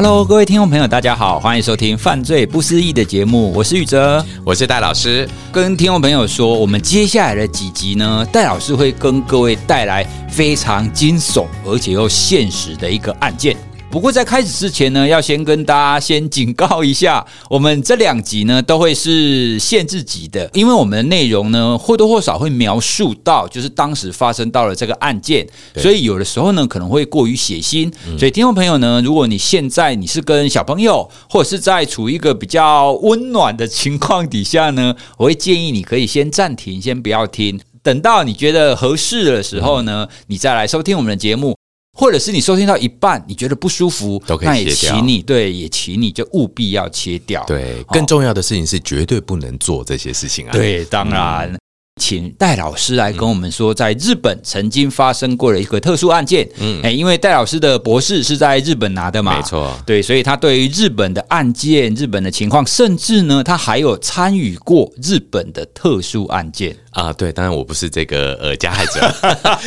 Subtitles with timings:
[0.00, 5.28] Hello，各位听众朋友，大家好，欢迎收听《犯罪不思议》的节目，我是玉哲，我是戴老师。
[5.50, 13.56] 跟听众朋友说，我们接下来的几集呢，戴老师会跟各位带来非常惊悚而且又现实的一个案件。
[13.90, 27.90] 不过在开始之前呢，要先跟大家先警告一下，我们这两集呢都会是限制级的，因为我们的内容呢或多或少会描述到，就是当时发生到了这个案件，所以有的时候呢可能会过于血腥。
[28.18, 41.57] 所以听众朋友呢，如果你现在你是跟小朋友，或者是在处于一个比较温暖的情况底下呢，我会建议你可以先暂停，先不要听，等到你觉得合适的时候呢，你再来收听我们的节目。
[41.98, 44.54] 或者是你收听到一半，你觉得不舒服，都可以切掉。
[44.54, 47.44] 那也请你对，也请你就务必要切掉。
[47.44, 50.52] 对，更重要的事情是绝对不能做这些事情啊。
[50.52, 51.52] 对，当然。
[51.52, 51.58] 嗯
[51.98, 56.48] 请戴老师来跟我们说，在日本曾经发生过的一个特殊案件。
[56.58, 67.12] 嗯，哎，因为戴老师的博士是在日本拿的嘛，没错，对，所以他对于日本的案件、日本的情况，甚至呢，他还有参与过日本的特殊案件啊。
[67.12, 69.00] 对，当然我不是这个呃加害者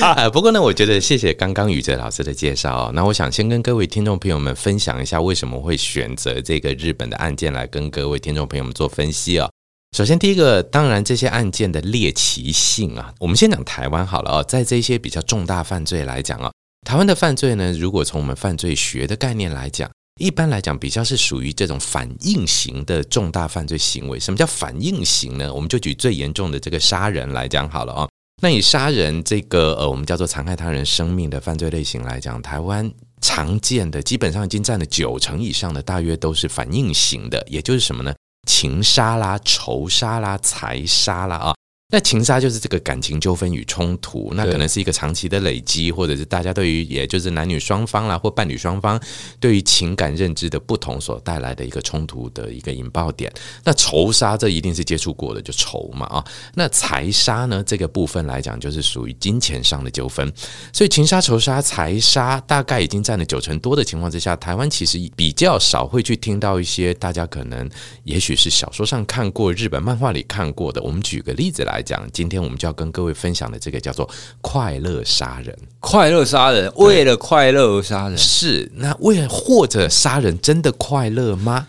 [0.01, 0.29] 啊。
[0.31, 2.91] 不过呢，我觉得谢谢刚刚宇哲老师的介绍。
[2.93, 9.49] 那我想先跟各位听众朋友们分享一下，为什么会选择这个日本的案件来跟各位听众朋友们做分析啊。
[9.97, 16.49] 首先，第一个，当然这些案件的猎奇性啊，我们先讲台湾好了哦，在这些比较重大犯罪来讲啊，
[16.87, 24.17] 台湾的犯罪呢，如果从我们犯罪学的概念来讲，一般来讲比较是属于这种反应型的重大犯罪行为。
[24.17, 25.53] 什么叫反应型呢？
[25.53, 28.07] 我们就举最严重的这个杀人来讲好了啊。
[28.41, 38.13] 那以杀人这个呃，我们叫做残害他人生命的犯罪类型来讲，台湾常见的基本上已经占了九成以上的，大约都是反应型的，也就是什么呢？
[38.47, 41.60] 情杀啦、仇杀啦、财杀啦啊。
[41.91, 48.97] 那情杀就是这个感情纠纷与冲突，那可能是一个长期的累积，或者是大家对于也就是男女双方啦或伴侣双方
[49.41, 53.29] 对于情感认知的不同所带来的一个冲突的一个引爆点。
[53.65, 56.25] 那仇杀这一定是接触过的，就仇嘛啊。
[56.55, 60.31] 那财杀呢，这个部分来讲就是属于金钱上的纠纷。
[60.71, 67.69] 所以情杀、仇杀、财杀大概已经占了九成多的情况之下，台湾其实比较少会去听到一些大家可能
[68.05, 70.81] 也许是小说上看过、日本漫画里看过的。
[70.81, 71.80] 我们举个例子来。
[71.81, 74.09] 讲，今天我们就要跟各位分享的这个叫做
[74.41, 75.57] “快乐杀人”。
[75.79, 81.67] 快乐杀人，为了快乐而杀人，是那为了或者杀人真的快乐吗？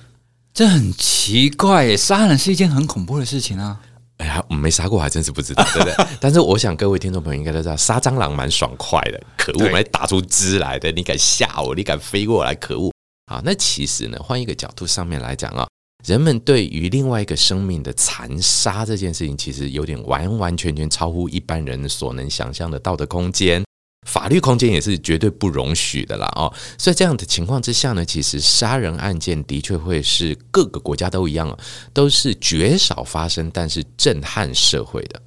[0.54, 3.80] 这很奇怪耶，杀人是一件很恐怖的事情啊！
[4.18, 6.06] 哎呀，我没杀过，还真是不知道，对不对？
[6.20, 9.20] 但是我想各位听众朋友应该都知道，杀蟑螂蛮爽快的。
[9.36, 11.74] 可恶，还打出汁来的，你敢吓我？
[11.74, 12.54] 你敢飞过来？
[12.54, 12.92] 可恶！
[13.32, 15.66] 啊，那其实呢，换一个角度上面来讲啊。
[16.04, 23.64] 人们对于另外一个生命的残杀这件事情，其实有点完完全全超乎一般人所能想象的道德空间，
[24.08, 26.52] 法律空间也是绝对不容许的啦哦。
[26.76, 31.56] 所以这样的情况之下呢，其实杀人案件的确会是各个国家都一样，
[31.92, 35.22] 都是绝少发生，但是震撼社会的。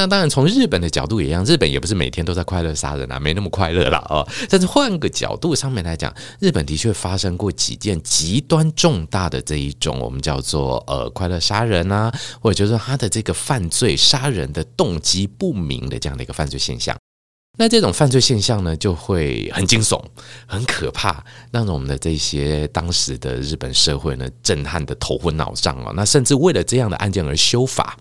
[0.00, 4.26] 那当然，从日本的角度也一样，日本也不是每天都在快乐杀人啊，没那么快乐啦哦。
[4.48, 16.96] 但是换个角度上面来讲，日本的确发生过几件极端重大的这一种我们叫做呃快乐杀人啊，或者就是他的这个犯罪杀人的动机不明的这样的一个犯罪现象。
[17.58, 20.02] 那这种犯罪现象呢，就会很惊悚、
[20.46, 25.92] 很可怕，让我们的这些当时的日本社会呢震撼的头昏脑胀啊。
[25.94, 27.96] 那甚至为了这样的案件而修法。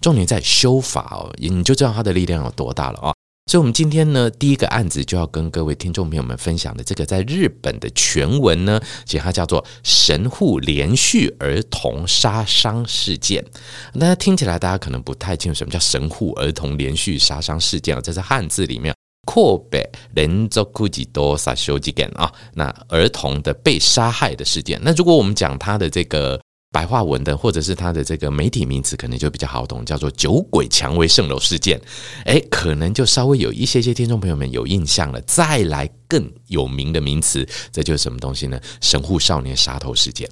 [0.00, 3.14] 重点在修法哦，你就知道它的力量有多大了啊！
[3.52, 13.44] 所以，我们今天呢，第一个案子就要跟各位听众朋友们分享的这个，在日本的全文呢，其实它叫做“神户连续儿童杀伤事件”。
[13.92, 18.94] 那听起来，大家可能不太清楚什么叫“神户儿童连续杀伤事件”啊，这是汉字里面
[19.28, 24.80] “阔北连续几多杀修几件”啊，那儿童的被杀害的事件。
[24.82, 26.40] 那如果我们讲它的这个。
[26.72, 31.78] 白话文的，或者是它的这个媒体名词，可能就比较好懂，叫做“酒鬼蔷薇圣楼事件”。
[32.24, 35.20] 诶，可能就稍微有一些些听众朋友们有印象了。
[35.20, 38.58] 再来更有名的名词，这就是什么东西呢？
[38.80, 40.26] 神户少年杀头事件。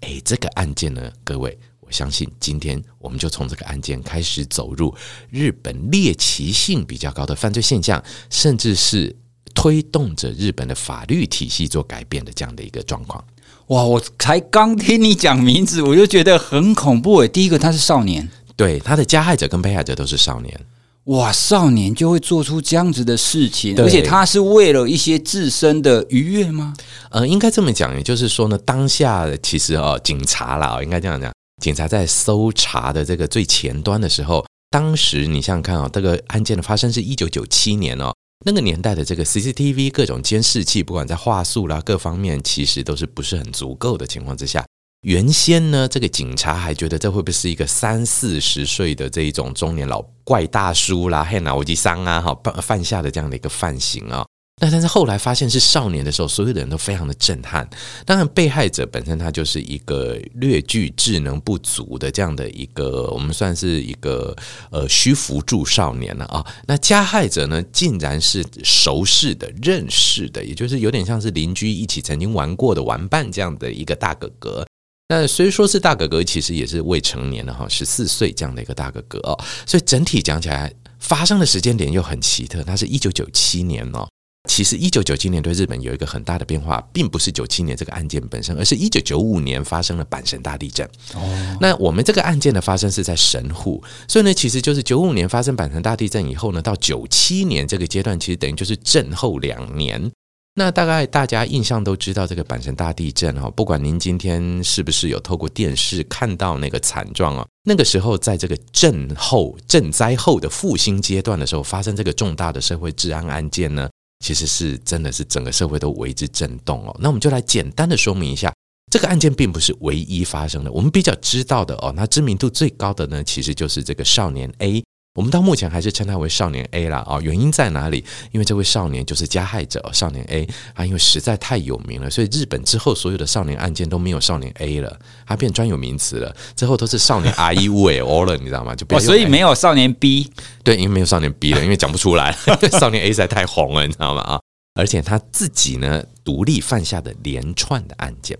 [0.00, 4.94] 诶，这个案件呢，各位，我相信今天我们就从这个案件开始走入
[5.28, 9.14] 日本猎奇性比较高的犯罪现象，甚至是
[9.62, 13.24] 推动着日本的法律体系做改变的这样的一个状况。
[13.68, 13.84] 哇！
[13.84, 17.28] 我才刚听你讲名字，我就觉得很恐怖诶。
[17.28, 20.60] 第一个，他是少年，对，他的加害者跟被害者都是少年。
[21.04, 26.74] 哇，少年就会做出这样子的事情，而且他是为了一些自身的愉悦吗？
[27.10, 31.32] 呃，应该这么讲，也就是说呢，当下其实哦，警察啦，应该这样讲，
[31.62, 38.12] 警察在搜查的这个最前端的时候，当时你想想看啊，这个案件的发生是一九九七年哦。
[38.44, 44.64] 那个年代的这个 CCTV 各种监视器，不管在画素啦各方面，其实都是不是很足够的情况之下。
[45.02, 54.24] 原先呢，这个警察还觉得这会不会是一个三四十岁的这一种中年老怪大叔啦，黑脑机商啊，哈犯犯下的这样的一个犯行啊。
[54.62, 57.68] 那但是后来发现是少年的时候，所有的人都非常的震撼。
[58.06, 64.32] 当然，被害者本身他就是一个略具智能不足的这样的一个，我们算是一个
[64.70, 66.46] 呃虚扶助少年了啊。
[66.68, 74.64] 那加害者呢，竟然是熟识的、认识的，也就是有点像是邻居一起曾经玩过的玩伴这样的一个大哥哥。
[75.08, 79.36] 那虽说是大哥哥，其实也是未成年的哈，十四岁这样的一个大哥哥哦。
[79.66, 84.08] 所以整体讲起来，发生的时间点又很奇特，它是一九九七年哦。
[84.48, 90.84] 其实一九九七年对日本有一个很大的变化，并不是九七年这个案件本身，而是一九九五年发生了阪神大地震。
[91.14, 100.10] 哦，那我们这个案件的发生是在神户，所以呢，其实就是九五年发生阪神大地震以后呢，到九七年这个阶段，其实等于就是震后两年。
[100.54, 113.88] 那大概大家印象都知道这个阪神大地震哈，不管您今天是不是有透过电视看到那个惨状哦，那个时候在这个震后震灾后的复兴阶段的时候，发生这个重大的社会治安案件呢，
[114.22, 116.96] 其实是真的是整个社会都为之震动哦。
[117.00, 118.54] 那我们就来简单的说明一下，
[118.90, 124.82] 这个案件并不是唯一发生的，我们比较知道的哦，那知名度最高的呢，其实就是这个少年 A。
[125.14, 128.02] 我们到目前还是称他为少年 A 啦啊，原因在哪里？
[128.30, 136.34] 因为这位少年就是加害者少年 A 啊，因为实在太有名了，所以日本之后所有的少年案件都没有少年 A 了，他变专有名词了。
[136.56, 138.74] 之后都是少年 R E U O 了，你知道吗？
[138.74, 140.30] 就不所以没有少年 B，
[140.64, 142.34] 对，因为没有少年 B 了，因为讲不出来，
[142.80, 144.22] 少年 A 实在太红了，你知道吗？
[144.22, 144.40] 啊。
[144.74, 148.38] 而且他自己呢，独立犯下的连串的案件，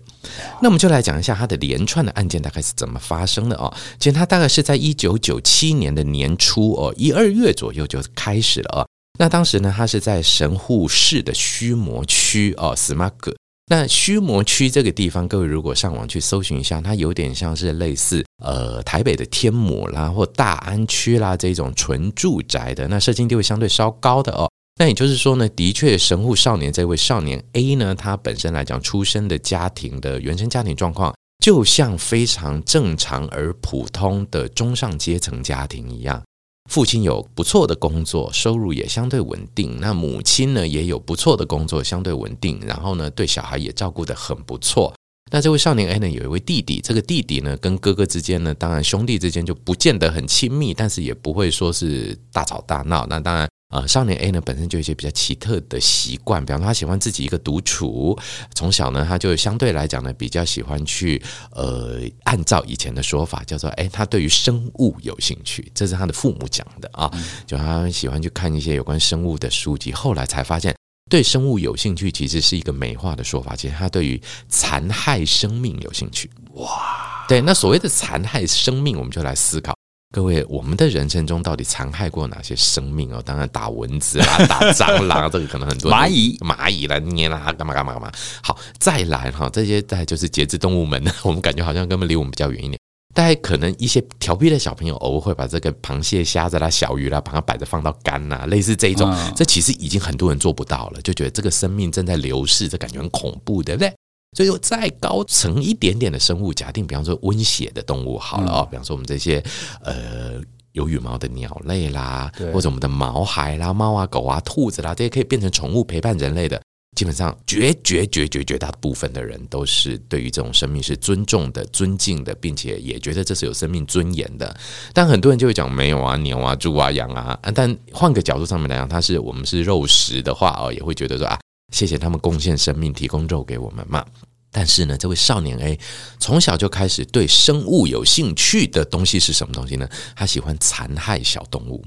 [0.61, 3.71] 那我们就来讲一下他的连串的案件大概是怎么发生的哦。
[3.99, 8.87] 其实他大概是在一九九七年的年初哦，一二月左右就开始了哦。
[9.19, 13.35] 那当时呢，他是在神户市的须磨区哦，斯马格。
[13.67, 24.49] 那须磨区这个地方，各位如果上网去搜寻一下，它有点像是类似呃台北的天母啦，或大安区啦这种纯住宅的，那社经地位相对稍高的哦。
[24.75, 36.23] 那也就是说呢，的确，神户少年这位少年 A 呢，他本身来讲，出生的家庭的原生家庭状况，就像非常正常而普通的中上阶层家庭一样。
[36.71, 39.77] 父亲有不错的工作，收入也相对稳定。
[39.79, 42.59] 那母亲呢，也有不错的工作，相对稳定。
[42.65, 44.91] 然后呢，对小孩也照顾得很不错。
[45.31, 53.05] 那这位少年 A 呢，有一位弟弟，这个弟弟呢，跟哥哥之间呢，当然兄弟之间就不见得很亲密，但是也不会说是大吵大闹。
[53.07, 53.47] 那当然。
[53.73, 58.15] 呃，少年 A 呢，本身就有一些比较奇特的习惯，比方说他喜欢自己一个独处，
[58.53, 61.19] 从小呢他就相对来讲呢比较喜欢去
[61.53, 67.11] 呃，按照以前的说法叫做哎，他对于生物有兴趣，这是他的父母讲的啊，
[67.47, 70.75] 就他喜欢去看一些有关生物的书籍，后来才发现
[71.09, 76.29] 对生物有兴趣其实是一个美化的说法，其实他对于残害生命有兴趣。
[76.57, 79.72] 哇，对，那所谓的残害生命，我们就来思考。
[80.13, 83.19] 各位，我们的人生中到底残害过哪些生命哦？
[83.25, 88.11] 当然，打蚊子啦，打蟑螂，这个可能很多蚂蚁，蚂蚁来捏啦，干嘛干嘛干嘛。
[88.43, 92.77] 好，再来哈，这些再就是节肢动物们呢，我们感觉好像根本离我们比较远一点。
[93.15, 103.91] 大家可能一些调皮的小朋友偶尔会把这个螃蟹、虾子啦、小鱼啦，把它摆着放到干呐，类似这一种，这其实已经很多人做不到了，就觉得这个生命正在流逝，这感觉很恐怖，对不对？
[104.33, 109.43] 所以说，再高层一点点的生物，假定比方说温血的动物好了哦，比方说我们这些
[109.83, 116.59] 呃有羽毛的鸟类啦，或者我们的毛孩啦、猫啊、狗啊、兔子啦，这些可以变成宠物陪伴人类的，
[116.95, 124.55] 基本上绝绝绝绝绝大部分的人都是对于这种生命是尊重的、尊敬的，并且也觉得这是有生命尊严的。
[124.93, 127.37] 但很多人就会讲没有啊，牛啊、猪啊、羊啊。
[127.53, 131.39] 但换个角度上面来讲，它是我们是肉食的话哦，也会觉得说啊。
[131.73, 134.05] 谢谢他们贡献生命，提供肉给我们嘛。
[134.51, 135.79] 但是呢，这位少年 A
[136.19, 139.89] 从小就开始对生物有兴趣的东西是什么东西呢？
[140.15, 141.83] 他喜欢残害小动物。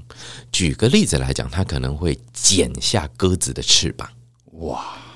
[0.51, 4.09] 举个例子来讲，他可能会剪下鸽子的翅膀，
[4.59, 5.06] 哇！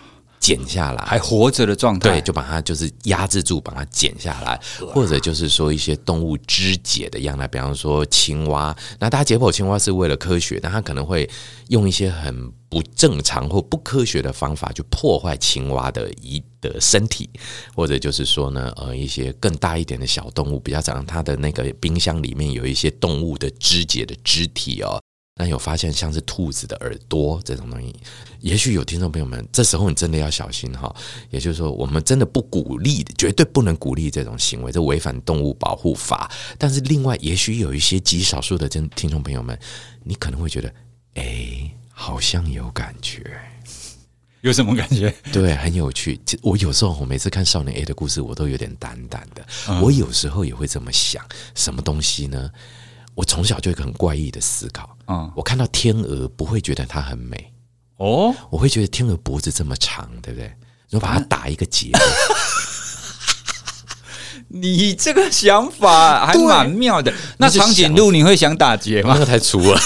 [0.41, 1.05] 剪下来。
[1.05, 4.59] 还活着的状态，对，就把它就是压制住，把它剪下来，
[4.93, 8.75] 或者就是说一些动物肢解的样态，比方说青蛙。
[8.99, 11.29] 那大家解剖青蛙是为了科学，但他可能会
[11.69, 17.29] 用一些很不正常或不科学的方法去破坏青蛙的一的身体，
[17.75, 24.99] 或者就是说呢，呃，一些更大一点的小动物，比较讲它的那个冰箱里面有一些动物的肢解的肢体哦。
[25.41, 27.95] 那有发现像是兔子的耳朵这种东西，
[28.41, 30.95] 也许有听众朋友们，这时候你真的要小心哈。
[31.31, 36.31] 也就是说，我们真的不鼓励，绝对不能鼓励这种行为，这违反动物保护法。
[36.59, 39.57] 但是另外，也许有一些极少数的真听众朋友们，
[40.03, 40.71] 你可能会觉得，
[41.15, 41.71] 哎。
[41.93, 43.23] 好像有感觉。
[44.41, 45.13] 有什么感觉？
[45.31, 46.19] 对，很有趣。
[46.41, 49.45] 我有时候我每次看少年 A 的故事，我都有点胆胆的。
[49.69, 52.49] 嗯、我有时候也会这么想，什么东西呢？
[53.13, 54.97] 我从小就有一个很怪异的思考。
[55.11, 57.53] 嗯，我看到天鹅不会觉得它很美
[57.97, 60.45] 哦，我会觉得天鹅脖子这么长，对不对？
[60.89, 61.91] 然后把它打一个结。
[61.91, 61.99] 啊、
[64.47, 67.13] 你这个想法还蛮妙的。
[67.37, 69.13] 那长颈鹿你会想打结吗？
[69.13, 69.79] 那个太粗了。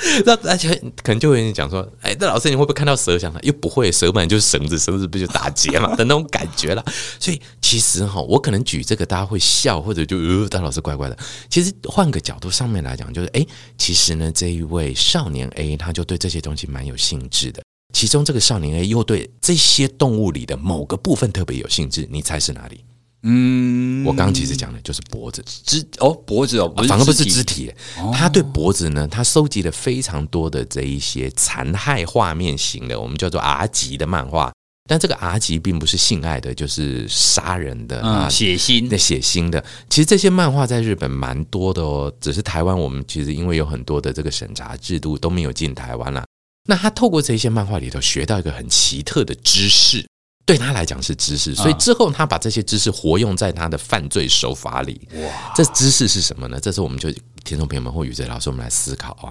[0.24, 6.84] 那而且可能就有人讲说，哎，那老师你会不会看到蛇想他又不会，蛇本来就是绳子，绳子不就打结嘛 的那种感觉啦。
[7.18, 11.18] 所以其实哈，我可能举这个大家会笑，或者就呃，大老师怪怪的。
[11.50, 13.44] 其实换个角度上面来讲，就是哎，
[13.76, 17.62] 其实呢，这一位少年 A 他就对这些东西蛮有兴致的。
[17.92, 22.84] 其中这个少年 A 又对这些动物里的某个部分特别有兴致，你猜是哪里？
[23.22, 27.72] 嗯，我刚刚其实讲的就是脖子，肢哦，脖子哦，反而不是肢体。
[28.14, 34.52] 他对脖子呢，他收集了非常多的这一些残害画面型的，我们叫做 R 级的漫画。
[34.88, 39.62] 但这个 R 级并不是性爱的，就是杀人的啊，血腥的血腥的。
[39.90, 46.24] 其实这些漫画在日本蛮多的哦，只是台湾我们其实因为有很多的这个审查制度都没有进台湾啦。
[46.66, 50.06] 那他透过这些漫画里头学到一个很奇特的知识。
[50.48, 55.06] 对他来讲是知识，所以之后他把这些知识活用在他的犯罪手法里。
[55.12, 56.58] 哇，这知识是什么呢？
[56.58, 57.12] 这时候我们就
[57.44, 59.28] 听众朋友们或宇哲老师，我们来思考啊。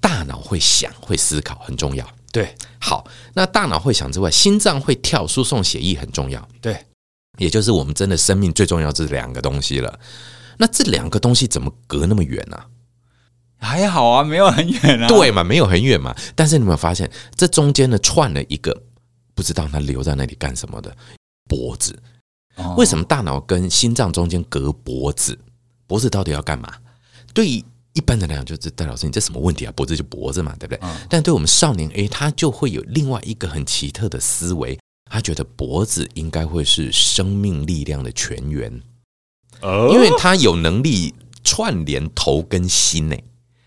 [0.00, 2.08] 大脑会想，会思考，很重要。
[2.32, 6.48] 对，好，那大脑会想之外，心脏会跳，输送血液很重要。
[6.62, 6.82] 对，
[7.36, 10.00] 也就是我们真的生命最重要这两个东西了。
[10.56, 12.58] 那这两个东西怎么隔那么远呢？
[13.58, 15.08] 还好啊，没有很远啊。
[15.08, 16.16] 对嘛，没有很远嘛。
[16.34, 18.82] 但是你有没有发现，这中间呢串了一个。
[19.34, 20.96] 不知道他留在那里干什么的
[21.48, 21.98] 脖子？
[22.76, 25.38] 为什么大脑跟心脏中间隔脖子？
[25.86, 26.72] 脖子到底要干嘛？
[27.32, 27.64] 对于
[27.94, 29.72] 一般人来讲，就是戴老师，你这什么问题啊？
[29.74, 30.80] 脖子就脖子嘛，对不对？
[31.08, 34.78] 但对我们少年 A，他就会有另外一个很奇特的思维，
[35.10, 38.72] 他觉得脖子应该会是生命力量的泉源，
[39.92, 43.16] 因为他有能力串联头跟心呢。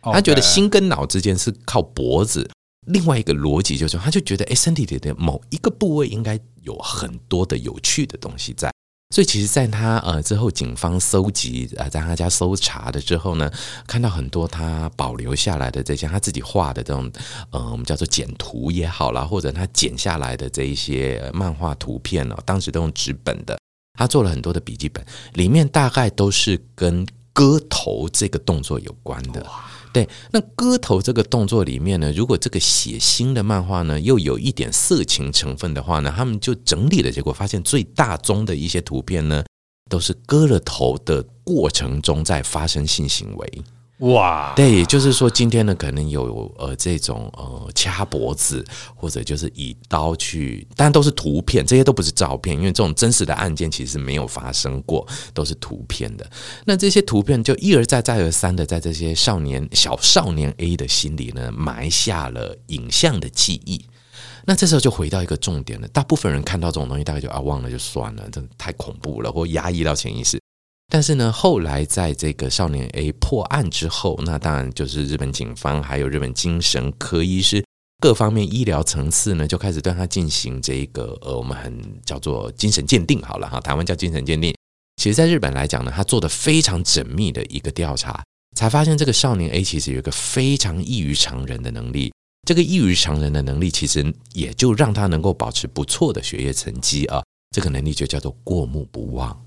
[0.01, 2.49] 他觉得心跟脑之间是靠脖子。
[2.87, 8.71] 另外一个逻辑就是，他就觉得，哎，身体里的某一个部位应该有很多的有趣的东西在。
[9.15, 13.49] 所以，其实，在他呃之后，警方搜集啊，在他家搜查的之后呢，
[13.87, 17.09] 看到很多他保留下来的这些他自己画的这种，
[17.51, 23.57] 呃，我们叫做剪图也好啦，或者他剪下来的这一些漫画图片哦，当时都用纸本的，
[23.97, 29.45] 他做了很多的笔记本，里面大概都是跟割头这个动作有关的。
[29.97, 39.43] 对，那割头这个动作里面呢，如果这个血腥的漫画呢，又有一点色情成分的话呢，他们就整理的结果发现，最大宗的一些图片呢，
[39.89, 43.63] 都是割了头的过程中在发生性行为。
[43.99, 48.63] 哇，对，就是说今天呢，可能有呃这种呃掐脖子，
[48.95, 56.29] 或者就是以刀去，但都是图片，这些都不是照片，因为这种真实的案件其实没有发生过，都是图片的。
[56.65, 63.83] 那这些图片就一而再再而三的在这些少年小少年 A 的心里呢，埋下了影像的记忆。
[64.45, 70.39] 那这时候就回到一个重点了，大部分人看到这种东西，大概就啊忘了就算了，真的太恐怖了，或压抑到潜意识。
[70.89, 77.63] 但是呢，后来在这个少年 A 破案之后，那当然就是日本警方还有日本精神科医师
[77.99, 84.55] 各方面医疗层次呢，就开始对他进行这个呃，我们很叫做精神鉴定好了哈，台湾叫精神鉴定。
[84.95, 88.23] 其实，在日本来讲呢，他做的非常缜密的一个调查，
[88.55, 92.11] 才发现这个少年 A 其实有一个非常异于常人的能力。
[92.47, 97.21] 这个异于常人的能力，其实也就让他能够保持不错的学业成绩啊。
[97.53, 99.37] 这个能力就叫做过目不忘。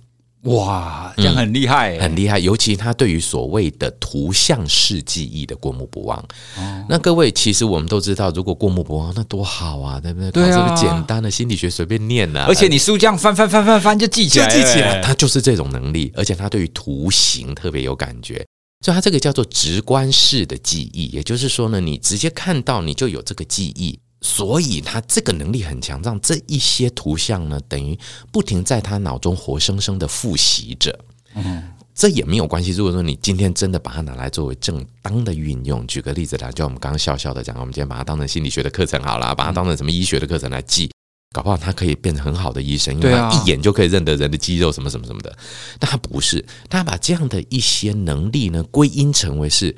[0.44, 2.38] 哇，这样很厉害，嗯，很厉害。
[2.38, 6.18] 尤其他对于所谓的图像式记忆的过目不忘。
[6.56, 10.30] 哦，那各位，其实我们都知道，如果过目不忘，那多好啊，对不对？
[10.30, 12.46] 对啊，这个简单的心理学随便念啊。
[12.48, 15.02] 而且你书这样翻翻翻翻翻就记起来，就记起来。
[15.02, 18.42] 他就是这种能力，而且他对于图形特别有感觉，
[18.82, 21.08] 所以他这个叫做直观式的记忆。
[21.08, 23.98] 也就是说呢，你直接看到，你就有这个记忆。
[24.20, 27.98] 所以他这个能力很强，让这一些图像呢，等于
[28.30, 30.98] 不停在他脑中活生生的复习着。
[31.34, 32.70] 嗯，这也没有关系。
[32.72, 40.90] 如果说你今天真的把它拿来作为正当的运用，举个例子来，就我们刚刚笑笑的讲，我们今天把它当成心理学的课程好了，把它当成什么医学的课程来记，
[41.34, 45.34] 搞不好他可以变成很好的医生，因为他一眼就可以认得人的肌肉什么什么什么的。
[45.78, 49.74] 但他不是，他把这样的一些能力呢，归因成为是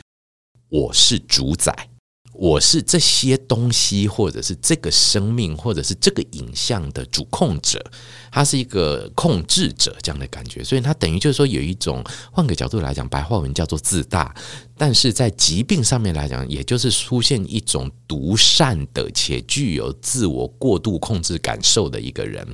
[0.69, 1.91] 我是主宰。
[2.43, 7.81] 我是这些东西，或者是这个生命，或者是这个影像的主控者，
[8.33, 14.35] 他是一个控制者这样的感觉，所以他等于就是说有一种换个角度来讲，白话文叫做自大，
[14.77, 22.45] 但是在疾病上面来讲，也就是出现一种独善的且具有自我过度控制感受的一个人。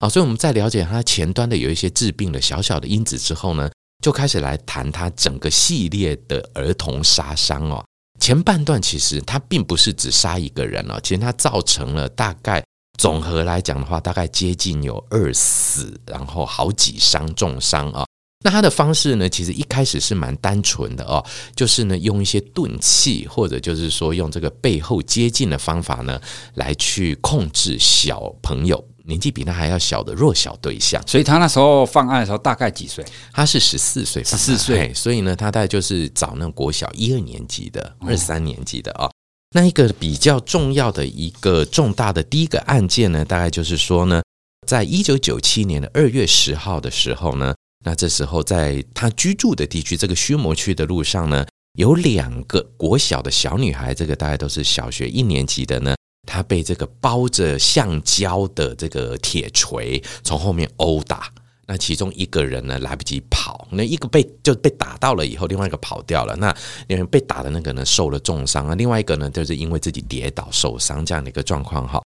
[0.00, 3.70] 好，所以我们在了解他前端的有一些治病的小小的因子之后呢，
[4.02, 7.84] 就开始来谈他整个系列的儿童杀伤哦。
[8.20, 12.62] 前半段其实他并不是只杀一个人哦，其实他造成了大概
[12.98, 18.04] 总和来讲的话，大概接近有二死，然后好几伤重伤啊。
[18.44, 21.24] 那他的方式呢，其实一开始是蛮单纯的哦，
[21.56, 26.20] 就是呢用一些钝器，或者就是说用这个背后接近的方法呢，
[26.54, 28.84] 来去控制小朋友。
[29.08, 33.02] 年纪比他还要小的弱小对象，所以他那时候犯案的时候大概几岁？
[33.32, 39.10] 他是十四岁，十四岁，所以呢，他大概就是找那种国小一二年级的，二三年级的啊、哦。
[39.54, 44.22] 那一个比较重要的一个重大的第一个案件呢，大概就是说呢，
[44.66, 51.46] 在一九九七年的二月十号的时候呢，那这时候在他居住的地区这个须磨区的路上呢，
[51.78, 55.96] 有两个国小的小女孩，这个大概都是小学一年级的呢。
[56.28, 61.32] 他被这个包着橡胶的这个铁锤从后面殴打，
[61.66, 66.36] 那其中一个人呢来不及跑，那一个被就被打到了以后，另外一个跑掉了。
[66.36, 66.54] 那
[66.86, 72.02] 因为被打的那个呢受了重伤啊，另外一个呢就是因为自己跌倒受伤这样的一个状况哈。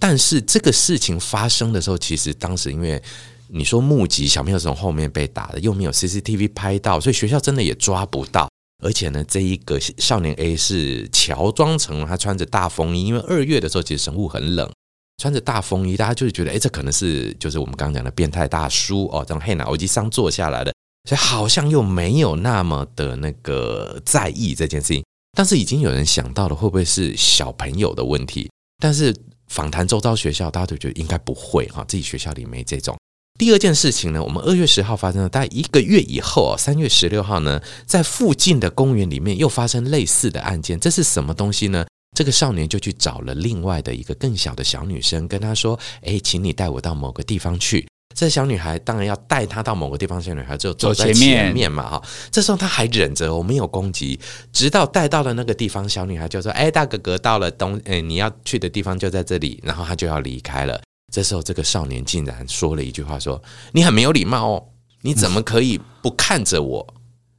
[0.00, 3.02] 但是这个事情发生的时候，其实当时因为
[3.48, 8.48] 你说目击小朋友从后面被打的，又没有 CCTV 拍到，所以学校真的也抓不到。
[8.84, 14.70] 而且呢，这一个少年 A 是乔装成他穿着大风衣，因为二月的时候其实神户很冷，
[15.16, 20.72] 穿着大风衣，大家就会觉得，哎，这可能是就是我们刚刚讲的变态大叔哦，这种黑脑耳机上坐下来的，
[21.08, 25.02] 所以好像又没有那么的那个在意这件事情。
[25.36, 28.50] 但是已经有人想到了，会不会是小朋友的问题？
[28.78, 29.14] 但是
[29.48, 32.96] 访谈周遭学校，大家都觉得应该不会哈，自己学校里没这种。
[33.38, 40.80] 第二件事情呢，我们二月十号发生了，大概一个月以后啊，三月十六号呢，在附近的公园里面又发生类似的案件。
[40.80, 41.86] 这是什么东西呢？
[42.16, 52.02] 这个少年就去找了另外的一个更小的小女生，跟她说：“哎，请你带我到某个地方去。”这小女孩当然要带她到某个地方，小女孩就走在前面嘛，哈。
[52.30, 54.18] 这时候她还忍着，我没有攻击，
[54.50, 60.80] 直到带到了那个地方，小女孩就说：“哎，大哥哥到了东，哎，你要去的地方就在这里。”然后她就要离开了。
[61.16, 64.62] 这时候，这个少年竟然说了一句话：“说你很没有礼貌哦，
[65.00, 66.86] 你怎么可以不看着我，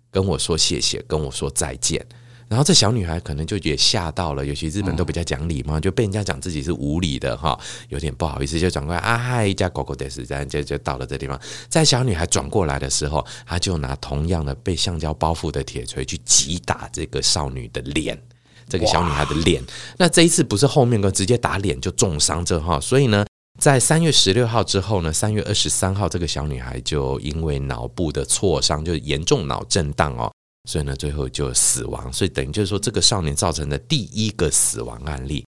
[0.10, 2.04] 跟我说谢谢，跟我说再见？”
[2.50, 7.56] 然后这小女孩可能就也吓到了，尤其日本都比较讲礼貌，就被人家讲自己是无礼的哈，
[7.90, 11.40] 有点不好意思，就转过来啊嗨，一家狗狗的时间就就到了这地方。
[11.70, 18.20] 在小女孩转过来的时候，他就拿同样的被橡胶包覆的铁锤去击打这个少女的脸，
[18.68, 19.64] 这个小女孩的脸。
[20.00, 23.24] 那这一次不是后面跟直接打脸就重伤这哈，所以呢。
[23.58, 30.32] 在三月十六号之后呢，三月二十三号，这个小女孩就因为脑部的挫伤，就严重脑震荡哦，
[30.70, 32.14] 所以呢，最后就死亡。
[32.14, 35.44] 所以等于就是说，这个少年造成的第一个死亡案例。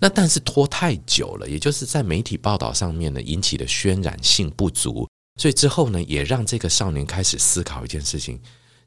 [0.00, 5.06] 那但是拖太久了，也就是在媒体报道上面呢，引起的渲染性不足，
[5.40, 8.40] 所以之后呢，也让这个少年开始思考一件事情：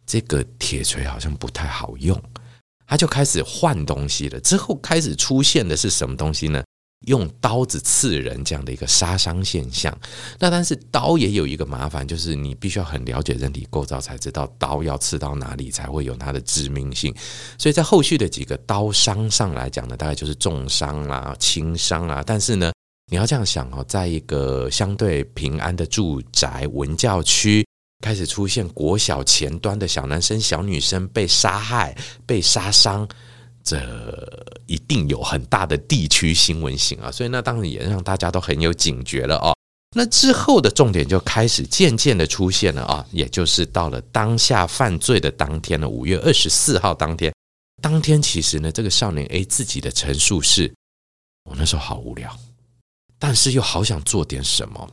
[0.05, 2.19] 这个铁锤好像不太好用，
[2.87, 4.39] 他就开始换东西了。
[4.39, 6.63] 之后开始出现的是什么东西呢？
[7.05, 9.97] 用刀子刺人这样的一个杀伤现象，
[10.39, 17.13] 那但是刀也有一个麻烦，就是你必须要很了解人体构造，才知道刀要刺到哪里才会有它的致命性。
[17.57, 22.23] 所以在后续的几个刀伤上来讲呢，大概就是重伤啦、轻伤啊。
[22.25, 22.71] 但是呢，
[23.11, 27.65] 你要这样想哦，在一个相对平安的住宅文教区，
[28.01, 33.07] 开始出现国小前端的小男生、小女生被杀害、被杀伤。
[33.63, 33.79] 这
[34.65, 39.55] 一定有很大的地区新闻性啊，所以那当然也让大家都很有警觉了哦。
[39.95, 47.33] 那之后的重点就开始渐渐的出现了啊，也就是到了当下犯罪的当天呢，五月二十四号当天，
[47.81, 50.73] 当天其实呢，这个少年 A 自己的陈述是：
[51.43, 52.35] 我那时候好无聊，
[53.19, 54.89] 但是又好想做点什么。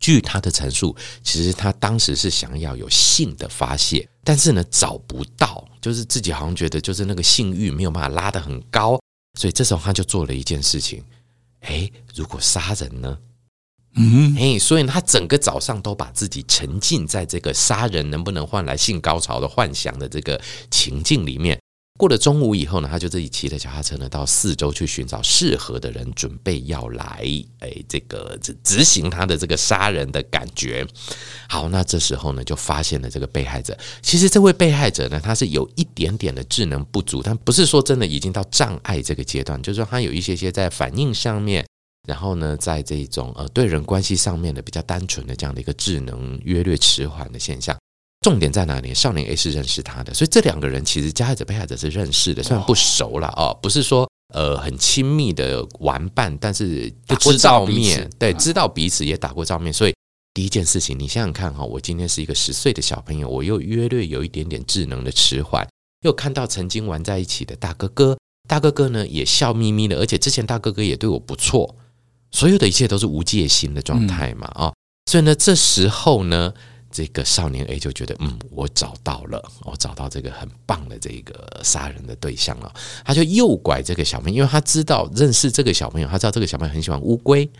[0.00, 9.00] 据他的陈述，其实他当时是想要有性的发泄，但是呢找不到，就是自己好像觉得就是那个性欲没有办法拉得很高，
[9.38, 11.02] 所以这时候他就做了一件事情，
[11.62, 13.18] 诶，如果杀人呢？
[13.94, 21.60] 嗯，诶，所以他整个早上都把自己沉浸在这个杀人能不能换来性高潮的幻想的这个情境里面。
[22.02, 27.24] 过了中午以后呢，他就自己骑着脚踏车呢，到四周去寻找适合的人，准备要来，
[27.60, 30.84] 哎，这个执执行他的这个杀人的感觉。
[31.48, 33.78] 好，那这时候呢，就发现了这个被害者。
[34.00, 41.64] 其实这位被害者呢，他是有一点点的智能不足，但不是说真的已经到障碍这个阶段，就是说他有一些些在反应上面，
[42.08, 47.78] 然后呢，在这种呃对人关系上面的比较单纯的这样的一个智能约略迟缓的现象。
[48.22, 48.94] 重点在哪里？
[48.94, 59.72] 少年 A 是认识他的，所以这两个人其实加害者、被害者是认识的，虽然不熟了哦，不是说呃很亲密的玩伴，但是打过照面，对，知道彼此也打过照面。
[59.72, 59.94] 所以
[60.32, 65.66] 第一件事情，你想想看哈，我今天是一个十岁的小朋友，我又约略有一点点智能的迟缓，
[66.04, 68.16] 又看到曾经玩在一起的大哥哥，
[68.48, 71.74] 大哥哥呢也笑眯眯的，而且之前大哥哥也对我不错，
[72.30, 74.72] 所有的一切都是无戒心的状态嘛啊，
[75.10, 76.54] 所以呢，这时候呢。
[76.92, 82.72] 这个少年 A 就觉得，嗯，我找到了，我找到这个很棒的这个杀人的对象了。
[83.04, 87.50] 他就诱拐这个小朋友，因为他知道认识这个小朋友，他知道这个小朋友很喜欢乌龟，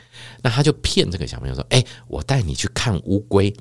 [0.43, 3.53] 那他就骗这个小朋友说：“哎，我带你去看乌龟，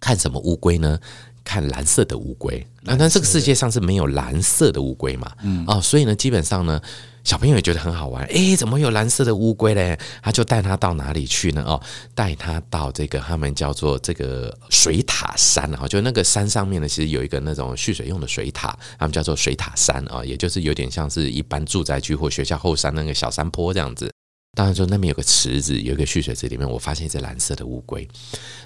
[0.00, 0.98] 看什么乌龟呢？
[1.44, 2.66] 看蓝色的乌龟。
[2.82, 5.32] 那但这个世界上是没有蓝色的乌龟嘛？
[5.42, 6.80] 嗯，哦，所以呢，基本上呢。”
[7.24, 9.98] 小朋友也觉得很好玩，诶，怎么有蓝色的乌龟嘞？
[10.22, 11.62] 他就带他到哪里去呢？
[11.66, 11.80] 哦，
[12.14, 24.10] 带他到这个他们叫做这个水塔山啊，就那个山上面呢，其实有一个那种蓄水用的水塔，他们叫做水塔山啊，也就是有点像是一般住宅区或学校后山那个小山坡这样子。
[24.54, 28.06] 当然说那边有个池子，有一个蓄水池，里面我发现一只蓝色的乌龟，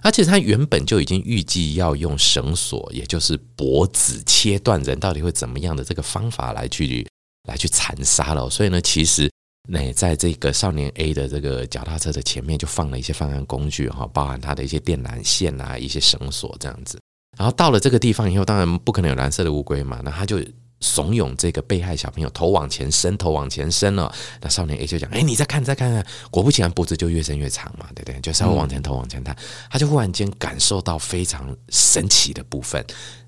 [0.03, 7.07] 而且他原本就已经预计要用绳索，也就是脖子切断人到底会怎么样的这个方法来去。
[7.47, 9.31] 来去残杀了，所以呢，其实
[9.69, 16.99] 那在这个少年 A 的这个脚踏车的前面就放了一些放案工具哈，包含他的一些电缆线啊、一些绳索这样子。
[17.37, 20.41] 然后到了这个地方以后，当然不可能有蓝色的乌龟嘛，那他就
[20.87, 24.15] 怂恿这个被害小朋友头往前伸，头往前伸了。
[24.41, 28.21] 那少年 A 就讲：“哎，你再看，再看看。”果不其然，脖子就越伸越长嘛，对不对？
[28.21, 29.37] 就稍微往前头往前探，
[29.69, 32.85] 他就忽然间感受到非常神奇的部分。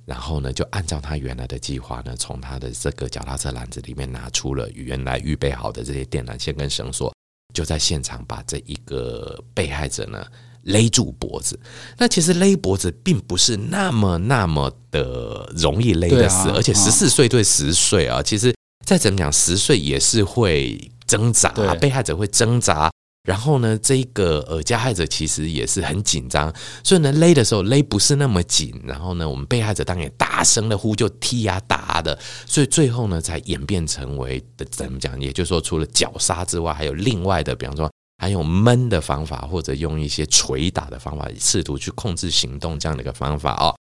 [0.07, 7.13] 然后呢，就按照他原来的计划呢，从他的这个脚踏车篮子里面拿出了原来预备好的这些电缆线跟绳索，
[7.53, 10.25] 就在现场把这一个被害者呢
[10.69, 11.59] 勒住脖子。
[11.99, 18.55] 那其实勒脖子并不是那么那么的容易勒得死，而且十四岁对十岁啊，其实
[18.87, 21.51] 再怎么讲，十岁也是会挣扎，
[21.81, 22.91] 被害者会挣扎。
[23.27, 26.51] 然后呢，这个呃加害者其实也是很紧张，
[26.83, 28.73] 所以呢勒的时候勒不是那么紧。
[28.87, 35.21] 然后呢，我们被害者当然也大声的呼救、踢啊打的，所以最后呢才演变成为的怎么讲？
[35.21, 43.75] 也就是说，除了绞杀之外，还有另外的，比方说还有闷的方法，或者用一些捶打的方法，试图去控制行动这样的一个方法哦。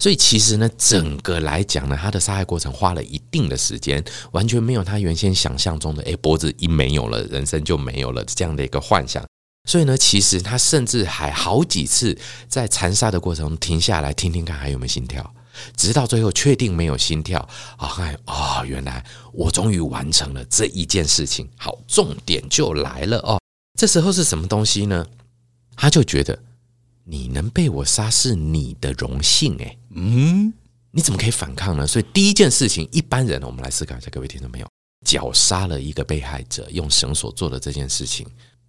[0.00, 9.24] 所以其实呢，整个来讲呢，他的杀害过程花了一定的时间，完全没有他原先想象中的，诶，脖子一没有了，人生就没有了这样的一个幻想。
[9.68, 15.34] 所以呢，其实他甚至还好几次在残杀的过程中停下来听听看还有没有心跳，
[15.76, 17.40] 直到最后确定没有心跳，
[17.76, 17.90] 啊，
[18.26, 21.48] 哦，原来我终于完成了这一件事情。
[21.56, 23.37] 好，重点就来了哦，
[23.78, 25.06] 这时候是什么东西呢？
[25.74, 26.38] 他就觉得。
[27.10, 30.52] 你能被我杀是你的荣幸，诶，嗯，
[30.90, 31.86] 你怎么可以反抗呢？
[31.86, 34.68] 所以第一件事情，一般人，我们来思考一下，各位听众朋友，
[35.06, 38.26] 绞杀了一个被害者，用绳索做的这件事情，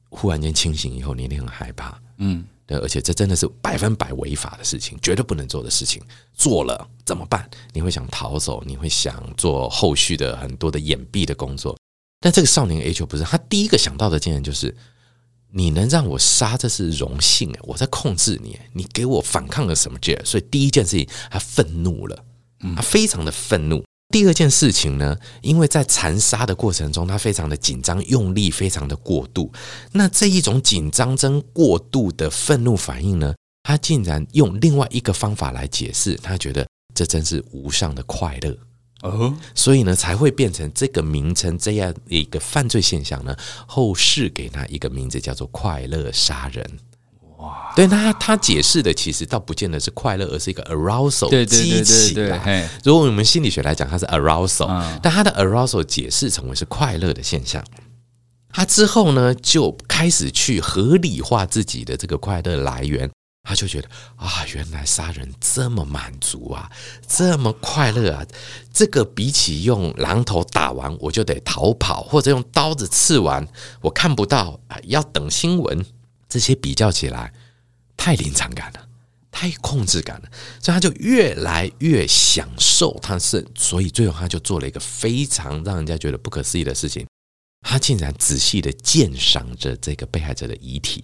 [0.09, 6.01] 忽然间清醒以后，你一定很害怕，嗯，对，而且这真的是百分百违法的事情，绝对不能做的事情，
[6.33, 7.49] 做了怎么办？
[7.73, 11.77] 你会想逃走，你会想做后续的很多的掩蔽的工作，
[12.21, 14.73] 但这个少年就不是，他第一个想到的竟然就是。
[15.51, 17.59] 你能让我杀，这是荣幸哎！
[17.63, 20.23] 我在控制你，你给我反抗了什么劲儿？
[20.23, 22.23] 所以第一件事情，他愤怒了，
[22.75, 23.83] 他非常的愤怒。
[24.11, 29.51] 第二件事情呢，因为在残杀的过程中，他非常的紧张，用力非常的过度。
[29.91, 38.55] 那这一种紧张真过度的愤怒反应呢，他竟然用另外一个方法来解释，他觉得这真是无上的快乐。
[39.01, 43.35] 哦，所以呢，才会变成这个名称，这样一个犯罪现象呢。
[43.65, 46.69] 后世给他一个名字，叫做“快乐杀人”。
[47.39, 52.69] 哇，对，那他他解释的其实倒不见得是快乐，而是一个 arousal 激起来。
[52.83, 54.67] 如果我们心理学来讲，它是 arousal，
[55.01, 57.63] 但他的 arousal 解释成为是快乐的现象。
[58.51, 63.09] 他之后呢，就开始去合理化自己的这个快乐来源。
[63.49, 66.69] 他就觉得啊，原来杀人这么满足啊，
[67.07, 68.23] 这么快乐啊！
[68.71, 73.47] 这个比起用榔头打完我就得逃跑，或者用刀子刺完
[73.81, 75.83] 我看不到啊，要等新闻，
[76.27, 77.33] 这些比较起来
[77.97, 78.87] 太临场感了，
[79.31, 80.29] 太控制感了，
[80.61, 87.07] 所以他就越来越享受他是，所以最后他就做了一个非常让人家觉得不可思议的事情，
[87.61, 91.03] 他竟然仔细的鉴赏着这个被害者的遗体，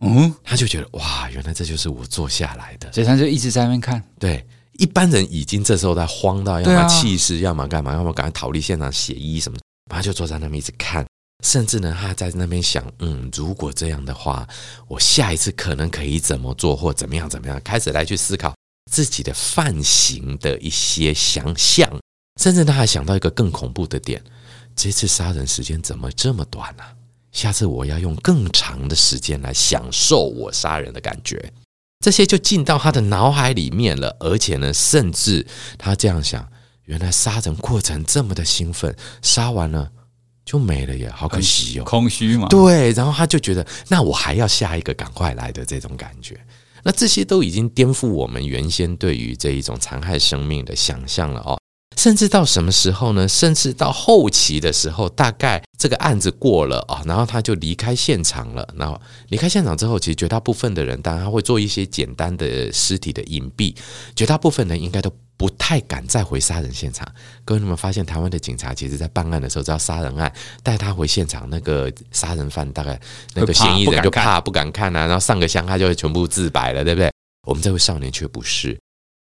[0.00, 4.02] 嗯，他就觉得哇，原来这就是我坐下来的，所以他就一直在那边看。
[4.18, 4.46] 对，
[4.78, 9.58] 一般人已经这时候在慌到要么气势，要么干嘛，要么赶快逃离现场写医什么，
[9.90, 11.04] 他就坐在那边一直看。
[11.44, 14.46] 甚至呢，他在那边想，嗯，如果这样的话，
[14.88, 18.52] 我下一次可能可以怎么做，或怎么样怎么样，开始来去思考
[18.90, 21.88] 自己的犯行的一些想象。
[22.40, 24.22] 甚至他还想到一个更恐怖的点：
[24.74, 26.84] 这次杀人时间怎么这么短呢？
[27.38, 31.52] 下次我要用更长的时间来享受我杀人的感觉。
[32.00, 35.46] 这些就进到他的脑海里面了，而且呢，甚至
[35.78, 36.44] 他这样想：
[36.86, 39.92] 原来杀人过程这么的兴奋，杀完了。
[40.44, 42.48] 就没了耶，好可惜哦，空虚嘛。
[42.48, 46.40] 对，然后他就觉得，那我还要下一个赶快来的这种感觉，
[46.82, 51.57] 那这些都已经颠覆我们原先对于这一种残害生命的想象了哦。
[51.98, 53.26] 甚至到什么时候呢？
[53.26, 58.66] 甚至到后期的时候，大概这个案子过了啊，然后他就离开现场了。
[58.76, 63.74] 然后离开现场之后，其实绝大部分的人，当然他会做一些简单的尸体的隐蔽，
[64.14, 65.12] 绝大部分人应该都。
[65.38, 67.06] 不太敢再回杀人现场。
[67.44, 70.32] 各位，你们发现台湾的警察其实，在办案的时候，只要杀人案
[70.64, 73.00] 带他回现场，那个杀人犯大概
[73.34, 77.08] 那个嫌疑人就怕不敢看啊，然后上个香他就会全部自白了，对不对？
[77.46, 78.76] 我们这位少年却不是。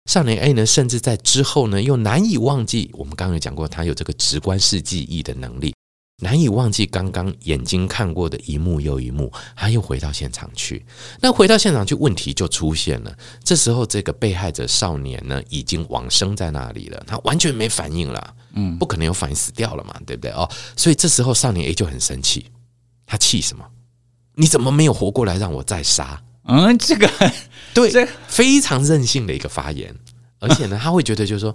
[0.06, 5.74] 少年 A 呢，甚至在之后呢，又难以忘记我们刚刚有讲过，他有这个直观式记忆的能力。
[6.22, 10.84] 难以忘记刚刚眼睛看过的一幕又一幕，他又回到现场去。
[11.18, 13.16] 那回到现场去，问题就出现了。
[13.42, 18.34] 这时候，这个被害者少年呢，已经往生在那里了，他完全没反应了。
[18.52, 20.30] 嗯，不可能有反应，死掉了嘛，对不对？
[20.32, 22.50] 哦，所以这时候少年 A 就很生气，
[23.06, 23.64] 他气什么？
[24.34, 26.22] 你怎么没有活过来让我再杀？
[26.44, 27.08] 嗯，这个
[27.74, 29.94] 对，这非常任性的一个发言，
[30.38, 31.54] 而且呢， 他会觉得就是说。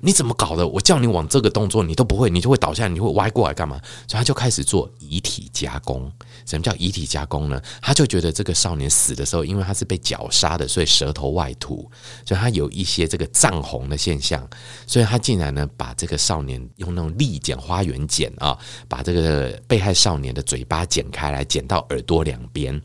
[0.00, 0.68] 你怎么搞的？
[0.68, 3.80] 我叫你往这个动作，你都不会，你就会倒下来，你会歪过来干嘛？
[4.06, 6.12] 所以他就开始做遗体加工。
[6.44, 7.60] 什么叫遗体加工呢？
[7.80, 11.90] 他就觉得这个少年死的时候，因为他是被绞杀的，所以舌头外凸，
[12.26, 14.46] 所以他有一些这个涨红的现象。
[14.86, 22.80] 所以他竟然呢，把这个少年用那种利剪花园剪啊，把这个被害少年的嘴巴剪开来，剪到耳朵两边，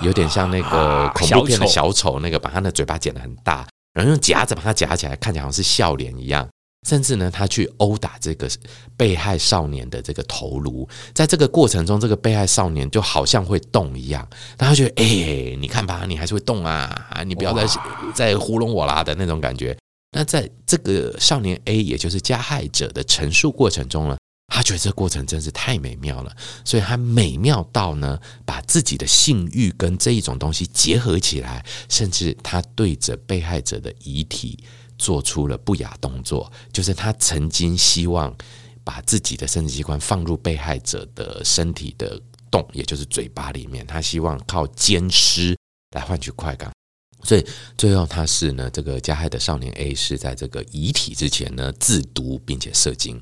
[0.00, 3.66] 有点像那个恐怖片的小丑那个，把他的嘴巴剪得很大。
[3.92, 6.46] 然后用夹子把它夹起来，看起来好像是笑脸一样。
[6.86, 8.48] 甚至呢，他去殴打这个
[8.96, 14.28] 被害少年的这个头颅，在这个过程中，这个被害少年就好像会动一样。
[14.56, 17.08] 他觉得，哎、欸，你看吧，你还是会动啊！
[17.10, 17.66] 啊， 你不要再
[18.14, 19.76] 再糊弄我啦的那种感觉。
[20.12, 26.32] 那在这个少年 A，也就是加害者的陈述过程中呢，他觉得这个过程真是太美妙了，
[26.64, 34.58] 所以他美妙到呢，把自己的性欲跟这一种东西结合起来，甚至他对着被害者的遗体
[34.98, 38.34] 做出了不雅动作，就是他曾经希望
[38.84, 45.56] 把自己的生殖器官放入被害者的身体的洞，也就是嘴巴里面，他希望靠奸尸
[45.94, 46.72] 来换取快感，
[47.22, 53.20] 所以最后他是呢，这个加害的少年 A 是在这个遗体之前呢自毒并且射精。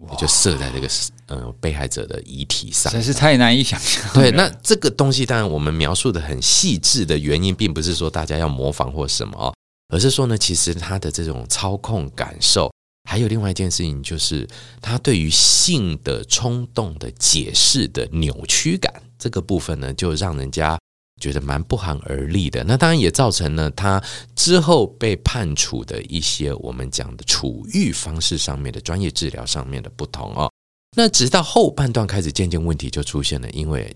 [0.00, 0.88] 我就射在这个
[1.26, 4.00] 呃被害者的遗体上，真是太难以想象。
[4.14, 9.52] 对，那这个东西当然我们描述的很细致的原因，并不是说大家要模仿或什么哦，
[9.88, 12.72] 而是说呢，其实他的这种操控感受，
[13.08, 14.48] 还有另外一件事情，就是
[14.80, 20.78] 他对于性的冲动的解释的扭曲感，这个部分呢，就让人家。
[21.20, 24.00] 觉得蛮不寒而栗的，那当然也造成了他
[24.36, 30.48] 之后被判处的一些我们讲的处遇方式上面的专业治疗上面的不同哦。
[30.96, 33.92] 那直到后半段开始，渐渐问题就出现了，因为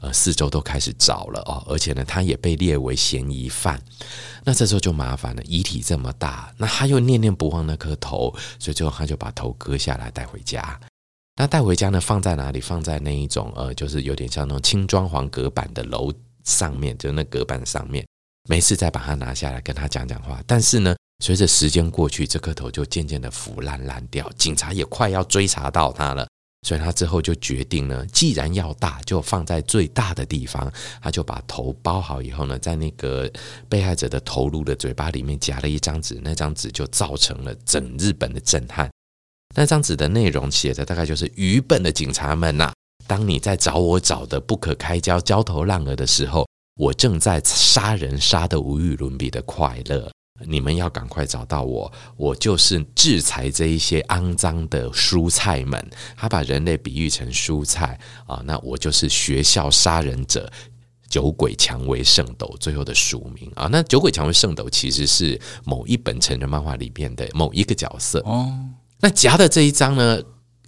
[0.00, 3.80] 呃四周都开始找了哦，而且呢他也被列为嫌疑犯。
[4.44, 10.78] 那这时候就麻烦了，遗体这么大，那他又念念不忘那颗头，所以最后他就把头割下来带回家。
[11.36, 12.60] 那带回家呢，放在哪里？
[12.60, 16.12] 放在那一种呃，就是有点像那种轻装潢隔板的楼。
[16.42, 18.04] 上面就那隔板上面，
[18.48, 20.42] 没事再把它拿下来跟他讲讲话。
[20.46, 26.26] 但是呢，随着时间过去，这颗头就渐渐的腐烂烂掉，警察也快要追查到他了，
[26.62, 30.70] 所以他之后就决定呢，既然要大，就放在最大的地方。
[31.00, 33.30] 他就把头包好以后呢，在那个
[33.68, 38.90] 被害者的头颅的嘴巴里面夹了一张纸，那张纸就造成了整日本的震撼。
[39.56, 42.72] 那张纸的内容写的大概就是：愚笨的警察们呐。
[43.06, 46.46] 当你在找我找得不可开交、焦头烂额的时候，
[46.76, 50.12] 我正在杀人杀得无与伦比的快乐。
[50.46, 55.90] 你们要赶快找到我，我就是制裁这一些肮脏的蔬菜们。
[56.16, 60.50] 他把人类比喻成蔬菜啊，那我就是学校杀人者，
[61.08, 63.68] 酒鬼蔷薇圣斗最后的署名啊。
[63.70, 68.48] 那酒鬼蔷薇圣斗其实是某一本成人漫画里面的某一个角色哦。
[69.00, 70.22] 那夹的这一张呢，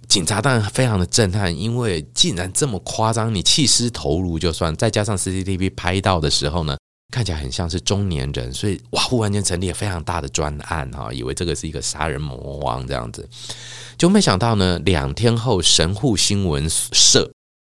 [0.07, 6.75] 警察当然非常的震撼，因为竟然这么夸张，你弃尸投颅就算，再加上 CCTV 拍到的时候呢，
[7.13, 13.29] 看起来很像是中年人，所以哇，忽然间成立了非常大的专案哈，以为这个是一个杀人魔王这样子，
[13.95, 17.31] 就没想到呢，两天后神户新闻社。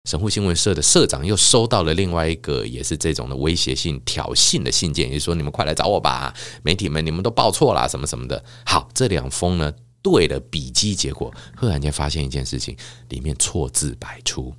[0.09, 8.43] 神户新闻社的社长又收到了另外一个也是这种的威胁性挑衅的信件，也就是说，你们快来找我吧，媒体们，你们都报错了，什么什么的。
[8.65, 9.73] 好，这两封呢
[10.03, 12.77] 对了笔迹，结果忽然间发现一件事情，
[13.11, 14.53] 里面错字百出，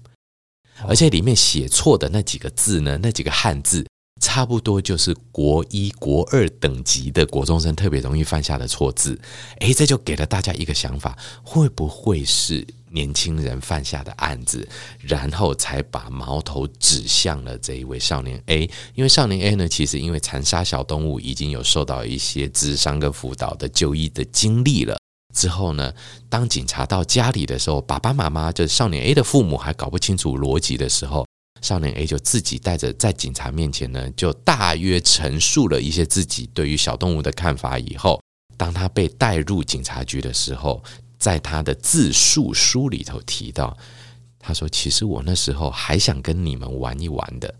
[0.87, 3.85] 而且里面写错的那几个字呢，那几个汉字。
[4.19, 9.19] 差不多就是国一、国二等级的国中生特别容易犯下的错字，
[9.59, 14.67] 诶，这就给了大家一个想法：会不会是年轻人犯下的案子，
[14.99, 18.69] 然后才把矛头指向了这一位少年 A？
[18.93, 24.97] 因为少年 A 呢，其实因为残杀小动物已经有受到一些智商跟辅导的就医的经历了。
[25.33, 25.93] 之后呢，
[26.27, 31.25] 当警察到家里的时候，爸爸妈妈就是少年 A 的父母还搞不清楚逻辑的时候。
[31.61, 37.77] 少年 A 就自己带着在警察面前呢，就大约陈述了一些自己对于小动物的看法。
[37.77, 38.21] 以后，
[38.57, 40.83] 当他被带入警察局的时候，
[41.17, 43.77] 在他的自述书里头提到，
[44.39, 47.53] 他说：“其实我那时候还想跟你们玩一玩的。”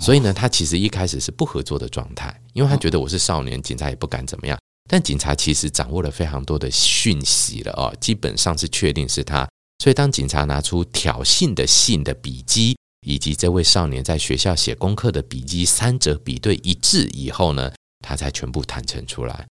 [0.00, 4.58] 所以呢，他其实一开始是不合作的状态，因为他觉得我是少年，警察也不敢怎么样。
[4.88, 9.46] 但警察其实掌握了非常多的讯息了哦，基本上是确定是他。
[9.82, 12.76] 所以当警察拿出挑衅的信的笔迹。
[13.06, 19.46] 以及这位少年在学校写功课的笔记三者比对一致以后呢，他才全部坦诚出来。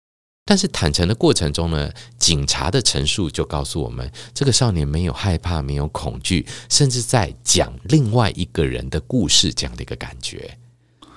[0.45, 10.57] 但是坦诚的过程中呢，警察的陈述就告诉我们，这个少年没有害怕，没有恐惧，甚至在讲另外一个人的故事，这样的一个感觉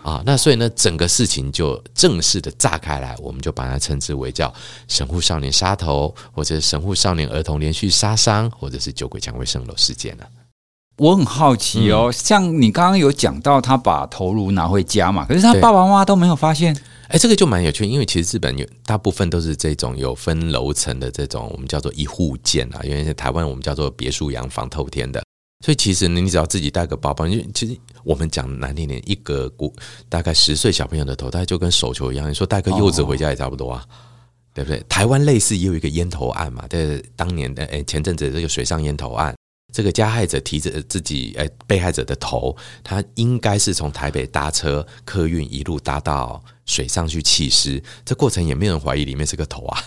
[0.02, 0.22] 啊。
[0.26, 4.52] 那所以呢，整个事情就正式的炸开来，我们就把它称之为叫
[4.86, 10.28] 神户少年杀头，或者神户少年儿童连续杀伤，或者是酒鬼蔷薇圣斗事件了。
[10.98, 16.76] 我很好奇哦，嗯、像你刚刚有讲到他把头颅拿回家嘛，可是他爸爸妈妈都没有发现。
[17.08, 25.22] 哎，这个就蛮有趣，因为其实日本有大部分都是这种有分楼层的这种，我们叫做一户建啊，因为在台湾我们叫做别墅洋房透天的，
[25.62, 29.52] 所以其实你只要自己带个包包，因为其实我们讲难听点，一个
[30.08, 33.92] 大概十岁小朋友的头，大概就跟手球一样，你说带个柚子回家也差不多啊，哦、
[34.54, 34.82] 对不对？
[34.88, 39.34] 台湾类似也有一个烟头案嘛，在当年的哎前阵子这个水上烟头案。
[39.72, 49.82] 这个加害者提着自己诶被害者的头，他应该是从台北搭车客运一路搭到水上去弃尸，这过程也没有人怀疑里面是个头啊。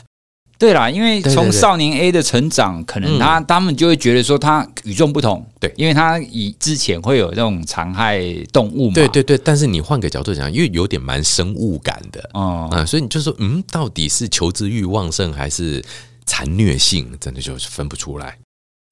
[0.57, 8.93] 对啦，因为从少年 A 的成长，可能他他们就会觉得说他与众不同，对，因为他以之前会有这种残害动物嘛。
[8.93, 15.83] 对对对，但是你换个角度讲，因为有点蛮生物感的哦，啊，所以你就说，嗯，到底是求知欲旺盛还是
[16.25, 18.37] 残虐性，真的就是分不出来。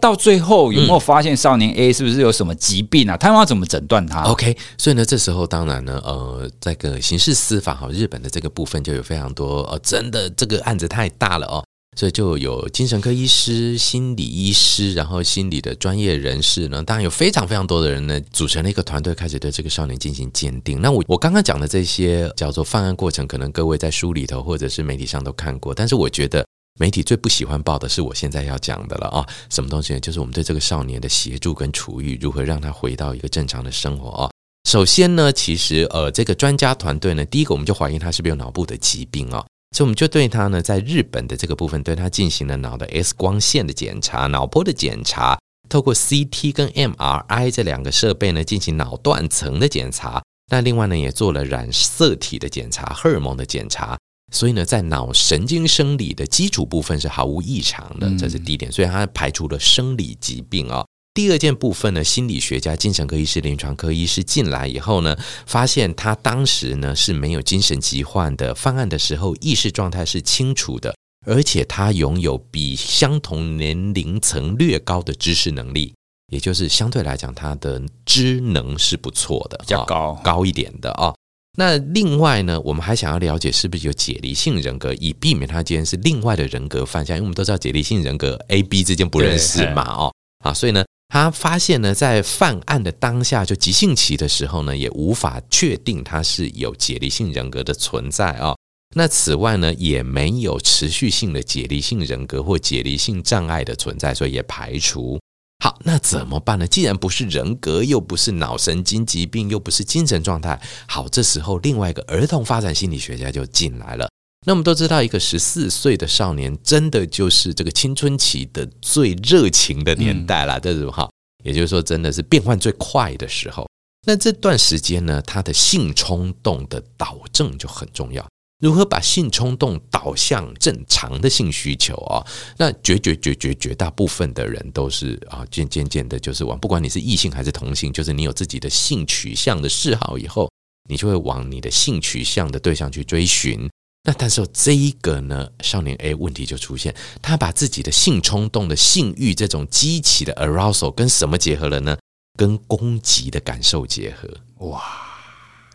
[0.01, 3.15] 到最后有没有发现少年 A 是不是有什么疾病啊？
[3.15, 11.63] 他们要怎么诊断他？OK，所以呢，这时候当然呢，呃，这个刑事司法哈，日本的这个部分就有非常多呃，真的这个案子太大了哦，
[11.95, 20.82] 所以就有精神科医师、心理医师，然后心理的专业人士呢，当然有非常非常多的人呢，组成了一个团队，开始对这个少年进行鉴定。
[20.82, 26.45] 那我我刚刚讲的这些叫做犯案过程，可能各位在书里头或者是媒体上都看过，但是我觉得。
[26.79, 29.99] 媒体最不喜欢报的是我现在要讲的了啊，什么东西？
[29.99, 34.31] 就是我们对这个少年的协助跟处遇，如何让他回到一个正常的生活啊。
[34.67, 45.38] 首先呢，其实呃，这个专家团队呢，第一个我们就怀疑他是不是有脑部的疾病啊，所以我们就对他呢，在日本的这个部分对他进行了脑的 X 光线的检查、脑波的检查，
[45.69, 50.23] 透过 CT 跟 MRI 这两个设备呢，进行脑断层的检查。
[50.49, 53.97] 那另外呢，也做了染色体的检查、荷尔蒙的检查。
[54.34, 58.72] 所以呢，在脑神经生理的基础部分是毫无异常的，这是第一点。
[58.72, 60.84] 所以他排除了生理疾病啊。
[61.13, 65.15] 第二件部分呢，心理学家、精神科医师、临床科医师进来以后呢，
[65.46, 70.96] 发现他当时呢是没有精神疾患的，犯案的时候意识状态是清楚的，
[71.28, 75.93] 而且他拥有比相同年龄层略高的知识能力，
[76.32, 81.13] 也就是相对来讲，他的知能是不错的，比较高高一点的啊。
[81.56, 87.13] 那另外呢，我们还想要了解是不是有解离性人格，以避免他今天是另外的人格犯下。
[87.13, 90.13] 因为我们都知道解离性人格 A、B 之间不认识嘛，哦，
[90.44, 98.56] 啊，所以呢，他发现呢，在犯案的当下就急性期的时候呢，也无法确定他是有解离性人格的存在啊。
[98.95, 105.20] 那此外呢，也没有持续性的解离性人格或解离性障碍的存在，所以也排除。
[105.64, 106.68] 好，那怎么办呢？
[106.68, 114.09] 既然不是人格，又不是脑神经疾病，又不是精神状态，好，这时候另外一个儿童发展心理学家就进来了。
[114.45, 121.09] 那我们都知道，一个十四岁的少年，真的就是这个青春期的最热情的年代了，这是哈。
[121.45, 123.66] 也就是说，真的是变换最快的时候。
[124.05, 128.28] 那这段时间呢，他的性冲动的导正就很重要。
[128.64, 132.24] 如何把性冲动导向正常的性需求啊？
[132.57, 140.49] 那绝绝绝绝绝大部分的人都是啊，渐渐渐的，就是往不管你是异性还是同性，就是你有自己的性取向的嗜好以后，
[140.88, 143.70] 你就会往你的性取向的对象去追寻。
[144.05, 151.97] 那但是这一个呢，少年 A 问题就出现，他把自己的性冲动的性欲这种激起的 arousal 跟什么结合了呢？
[152.38, 154.30] 跟攻击的感受结合。
[154.68, 154.82] 哇，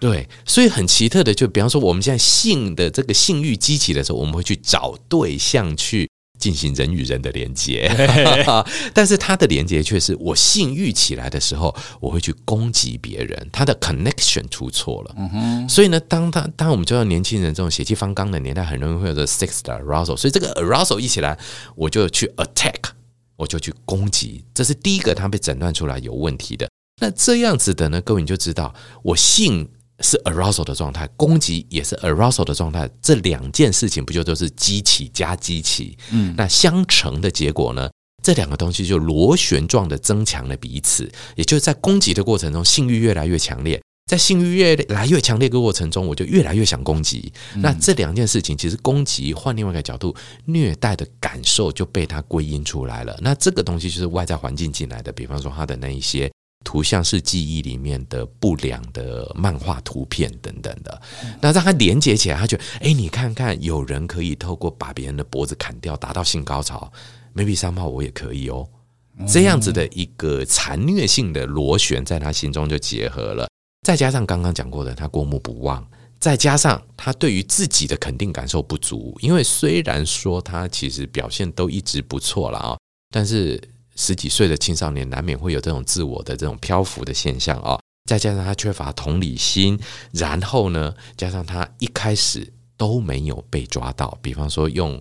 [0.00, 6.08] 对，所以很奇特的，就比方说我们现在性的这个性欲激起的时候，我们会去找对象去。
[6.38, 7.90] 进行人与人的连接，
[8.94, 15.14] 但是他的连接却是我性欲起来的时候，我会去攻击别人，他的 connection 出错了。
[15.18, 21.36] 嗯哼，所以呢，当他当我们知道年轻人这种血气方刚的年代，很容易会有这 sex 的 arousal，所以这个 arousal 一起来，
[21.74, 22.90] 我就去 attack，
[23.34, 26.70] 我就去攻击，这是第一个他被诊断出来有问题的。
[27.00, 28.72] 那这样子的呢，各位你就知道
[29.02, 29.68] 我性。
[30.00, 35.98] 是 arousal 的状态，攻击也是 arousal 的状态，这两件事情不就都是激起加激起？
[36.10, 37.90] 嗯，那相乘的结果呢？
[38.22, 43.80] 这两个东西就螺旋状的增强了彼此，也就是在攻击的过程中，性欲越来越强烈，
[44.10, 47.32] 在性欲越来越强烈的过程中，我就越来越想攻击。
[47.56, 53.16] 那这两件事情其实攻击换另外一个角度，虐待的感受就被它归因出来了。
[53.20, 56.30] 那这个东西就是外在环境进来的，比方说他的那一些。
[56.68, 61.00] 图像式记忆里面的不良的漫画图片等等的，
[61.40, 66.92] 那让他连接起来，他觉得，哎，你看看，有人可以透过把别人的脖子砍掉达到性高潮
[67.34, 68.68] ，maybe 三炮我也可以哦，
[69.26, 73.48] 这样子的一个残虐性的螺旋在他心中就结合了，
[73.86, 75.82] 再加上刚刚讲过的他过目不忘，
[76.20, 82.76] 再加上他对于自己的肯定感受不足，因为虽然说他其实表现都一直不错了啊，
[83.10, 83.58] 但是。
[83.98, 87.78] 十几岁的青少年难免会有这种自我的这种漂浮的现象啊，
[88.08, 89.78] 再加上他缺乏同理心，
[90.12, 94.98] 然后呢，加上他一开始都没有被抓到，比方说用。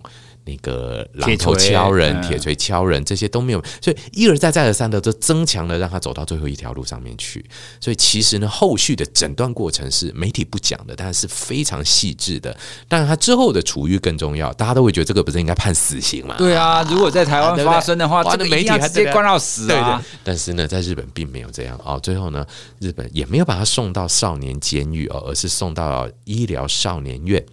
[0.48, 7.44] 那个榔头敲人、铁锤敲人，这些都没有，所以一而再、再而三的都增强了，让他走到最后一条路上面去。
[7.78, 12.56] 所以其实呢，后续的诊断过程是媒体不讲的，但是非常细致的。
[12.88, 16.36] 当然，他之后的处遇更重要，大家都会觉得这个不是应该判死刑吗？
[16.38, 20.02] 对啊，如果在台湾发生的话，这个媒体还直接关到死啊。
[20.24, 22.00] 但是呢，在日本并没有这样哦。
[22.02, 22.46] 最后呢，
[22.78, 27.44] 日本也没有把他送到少年监狱哦，而是送到医疗少年院。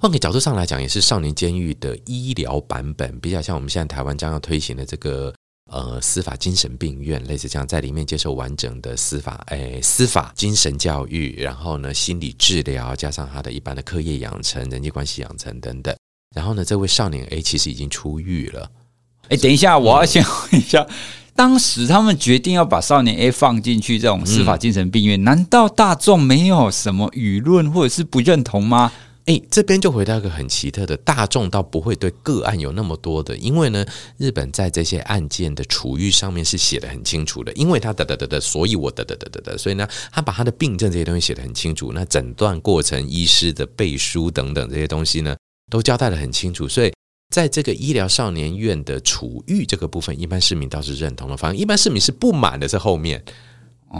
[0.00, 5.30] 换个角度上来讲，也是少年监狱的医疗版本，比较像我们现在台湾将要推行的这个
[5.70, 15.94] 呃司法精神病院，类似这样，在里面接受完整的司法诶、哎、司法精神教育，然后呢心理治疗，加上他的一般的课业养成、人际关系养成等等。
[16.34, 18.70] 然后呢，这位少年 A 其实已经出狱了。
[19.28, 20.86] 哎，等一下，我要先问一下，
[21.34, 28.90] 当时他们决定要把少年 A 放进去这种司法精神病院，嗯、难道大众没有什么舆论或者是不认同吗？
[29.30, 45.36] 诶，这边就回到一个很奇特的，大众倒不会对个案有那么多的，因为呢，日本在这些案件的处遇上面是写的很清楚的，因为他得得得得，所以我得得得得得，所以呢，他把他的病症这些东西写的很清楚，那诊断过程、医师的背书等等这些东西呢，
[45.70, 46.92] 都交代的很清楚，所以
[47.32, 53.24] 在这个医疗少年院的处遇这个部分，一般市民倒是认同了，反正一般市民是不满的，是后面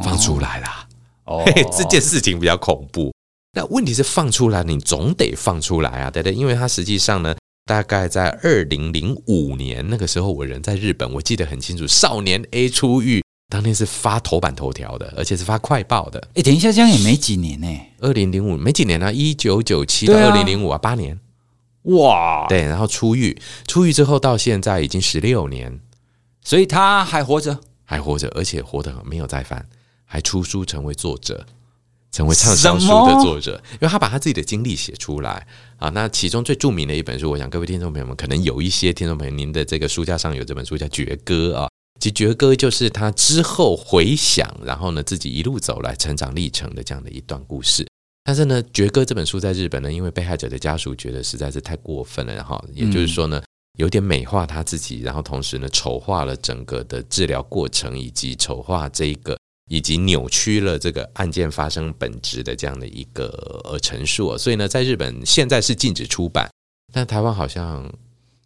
[0.03, 0.89] 放出来啦，
[1.27, 1.45] 哦，
[1.79, 3.13] 这件事情比较恐怖。
[3.53, 6.35] 那问题是放出来，你总得放出来啊，对不对？
[6.35, 7.35] 因为他实际上呢，
[7.67, 11.87] 大概在二零零五年那个时候，我人在日本，我记得很清楚。
[11.87, 16.29] 少年 A 出狱当天是发头版头条的，而且是发快报的。
[16.35, 17.67] 哎，等一下，这样也没几年呢。
[17.99, 21.19] 二零零五没几年啊，一九九七到二零零五啊，八年。
[21.83, 23.37] 哇，对，然后出狱，
[23.67, 25.81] 出狱之后到现在已经十六年，
[26.45, 29.67] 所以他还活着，还活着，而且活得没有再犯，
[30.05, 31.45] 还出书成为作者。
[32.13, 35.47] 成为畅销书的作者，因为他把他自己的经历写出来
[35.77, 35.89] 啊。
[35.91, 41.69] 那其中最著名的一本书，我想各位听众朋友们可能有一些听众朋友，您的这个书架上有这本书叫《绝歌》啊。
[42.01, 47.87] 其实《绝歌》就是他之后回想，然后呢自己一路走来成长历程的这样的一段故事。
[48.25, 53.43] 但是呢，《绝歌》这本书在日本呢，因为被害者的家属觉得实在是太过分了，然后也就是说呢，
[53.79, 59.39] 有点美化他自己，然后同时呢丑化了整个的治疗过程，以及丑化这一个。
[59.71, 63.29] 以及扭曲了这个案件发生本质的这样的一个
[63.63, 66.51] 呃陈述，所以呢，在日本现在是禁止出版，
[66.93, 67.89] 但台湾好像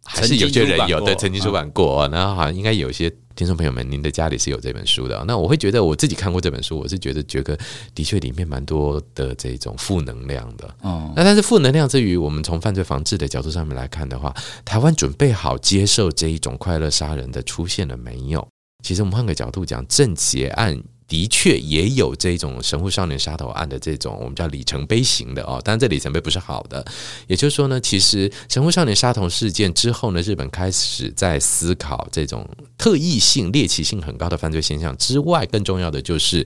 [0.03, 5.25] 还是有些人有的曾经出版过，然后好像应该有些听众朋友们，您的家里是有这本书的。
[5.27, 7.57] 那我会觉得我自己看过这本书，我是觉得觉得
[7.95, 10.75] 的确里面蛮多的这种负能量的。
[10.83, 14.31] 哦，那但是负能量之余，我们从犯罪防治的角度上面来看的话，
[14.63, 18.47] 台湾准备好接受这一种快乐杀人的出现了没有？
[18.83, 20.79] 其实我们换个角度讲，郑捷案。
[21.07, 26.83] 的确也有这种神户少年杀头案的这种我们叫里程碑型的哦，当然这里程碑不是好的。
[27.27, 32.47] 也就是说呢，其实神户少年杀头事件之后呢，日本开始在思考这种
[32.77, 36.43] 特异性、猎奇性很高的犯罪现象之外，更重要的就是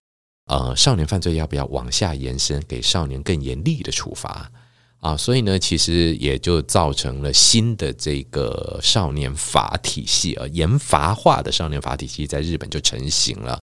[0.47, 4.51] 呃，少年犯罪要不要往下延伸，给少年更严厉的处罚
[4.99, 5.15] 啊？
[5.15, 13.57] 所以呢，其实也就造成了新的这个少年法体系啊，严罚化的少年法体系在日本就成型了。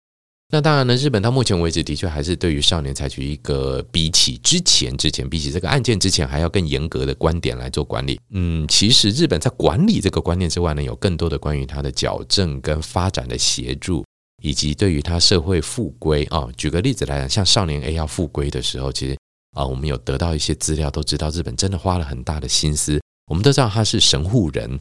[0.49, 8.21] 那当然呢，日本到目前为止的确还是对于少年采取一个比起之前、之前比起这个案件之前还要更严格的观点来做管理。
[8.31, 14.05] 嗯，其实日本在管理这个观念之外呢，有更多的关于它的矫正跟发展的协助，
[14.41, 16.49] 以及对于他社会复归啊。
[16.57, 19.19] 举个例子来讲，像少年 A 要复归的时候，其实
[19.57, 23.01] 啊，我们有得到一些资料，都知道日本真的花了很大的心思。
[23.29, 24.79] 我们都知道他是神户人。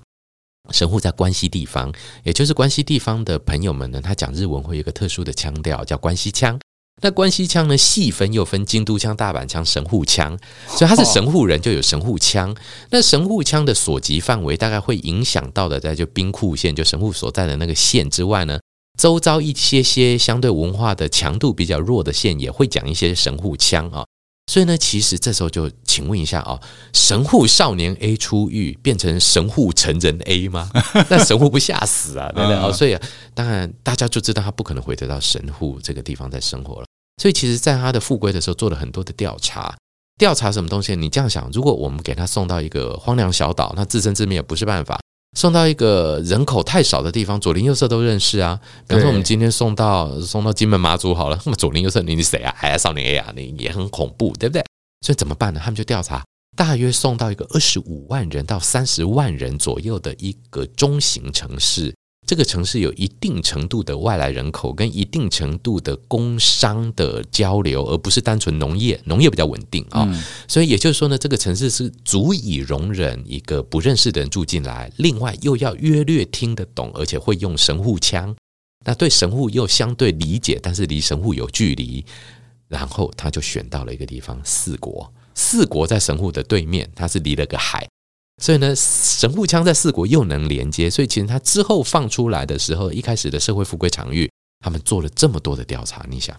[0.72, 1.92] 神户在关西地方，
[2.24, 6.60] 也就是关西地方的朋友们呢，他讲日文会有一个特殊的腔调，叫关西腔。
[7.02, 12.56] 那关西腔呢，细分又分京都腔、大阪腔、神户腔，所以他是神户人，就有神户腔。
[12.90, 18.60] 那神户腔的所及范围，大概会影响到的，在就兵库县，就神户所在的那个县之外呢，
[18.98, 24.06] 周遭一些些相对文化的强度比较弱的县，也会讲一些神户腔啊。
[24.48, 26.60] 所以呢，其实这时候就请问一下哦，
[26.94, 30.70] 神户少年 A 出狱变成神户成人 A 吗？
[31.10, 32.58] 那神户不吓死啊，对不对？
[32.58, 32.98] 哦，所以
[33.34, 36.86] 当然大家就知道他不可能回得到神户这个地方在生活了。
[37.22, 39.76] 所以其实，在他的复归的时候，做了很多的调查。
[40.18, 40.96] 调查什么东西？
[40.96, 45.00] 你这样想，如果我们给他送到一个荒凉小岛，那自生自灭也不是办法。
[45.36, 48.60] 送到一个人口太少的地方，左邻右舍都认识啊。
[48.88, 52.54] 比方说，我们今天送到送到金门马祖好了，那么左邻右舍你是谁啊？
[52.58, 54.64] 还、哎、少年 A 啊，你也很恐怖，对不对？
[55.06, 55.62] 所以怎么办呢？
[55.64, 56.24] 他们就调查，
[56.58, 61.94] 大约送到一个二十五万人到三十万人左右的一个中型城市。
[62.26, 70.08] 这个城市有一定程度的外来人口跟一定程度的工商的交流，而不是单纯农业，农业比较稳定啊。
[70.10, 78.36] 嗯、所以也就是说呢，这个城市是足以容忍一个不认识的人住进来，另外又要约略听得懂，而且会用神户腔，
[78.86, 82.04] 那对神户又相对理解，但是离神户有距离，
[82.68, 87.88] 然后他就选到了一个地方四国，四国在神户的对面，它是离了个海。
[88.42, 94.30] 所以呢，神户枪在四国又能连接，所以其实他之后放出来的时候，一开始的社会复归场域，
[94.60, 96.36] 他们做了这么多的调查，你想，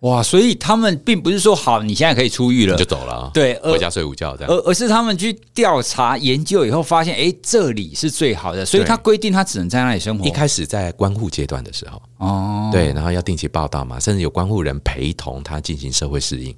[0.00, 0.22] 哇！
[0.22, 10.26] 所以他们并不是说好，你现在可以出狱了，你就走了，对，回家睡午觉这样，而而是他们去调查研究以后发现，哎，这里是最好的，所以他规定他只能在那里生活。
[10.26, 16.54] 一开始在关护阶段的时候，哦，对，然后要定期报道嘛，甚至有关护人陪同他进行社会适应。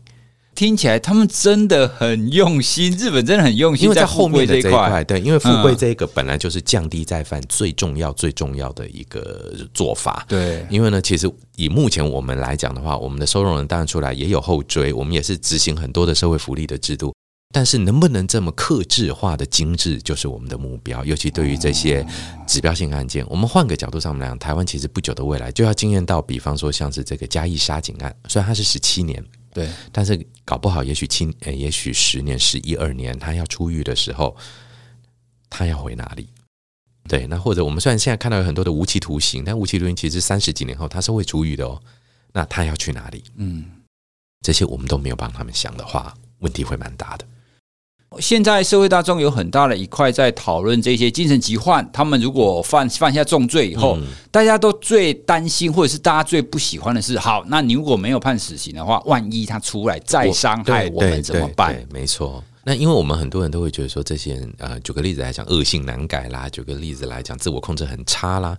[0.57, 10.25] 听起来他们真的很用心，日本真的很用心，因为在后面的这一块，对，因为富贵这一个本来就是降低再犯最重要、最重要的一个做法。
[10.27, 17.15] 对，因为呢，其实以目前我们来讲的话，我们的收容人当然出来也有后追，我们也是执行很多的社会福利的制度，
[17.53, 21.05] 但是能不能这么克制化的精致，就是我们的目标。
[21.05, 22.05] 尤其对于这些
[22.47, 29.23] 指标性案件，我们换个角度上面来讲，台湾其实不久的未来就要经验到，比方说像是这个嘉义杀警案，虽然它是十七年。
[29.57, 34.37] 对，但是搞不好也许七，呃，也许十年、十一二年，他要出狱的时候，
[35.49, 36.29] 他要回哪里？
[37.09, 41.81] 对，那或者我们虽然现在看到有很多的无期徒刑，但无期徒刑其实三十几年后他是会出狱的哦。
[42.35, 43.25] 那他要去哪里？
[43.37, 43.65] 嗯，
[44.43, 47.27] 这些我们都没有帮他们想的话，问题会蛮大的。
[48.21, 61.85] 现在社会大众有很大的一块在讨论这些精神疾患，他们如果犯犯下重罪以后，嗯、大家都最担心或者是大家最不喜欢的是，好，那你如果没有判死刑的话，万一他出来再伤害我们怎么办？
[61.93, 68.57] 没错，那因为我们很多人都会觉得说，这些人呃，举个例子来讲，恶性难改啦；举个例子来讲，自我控制很差啦，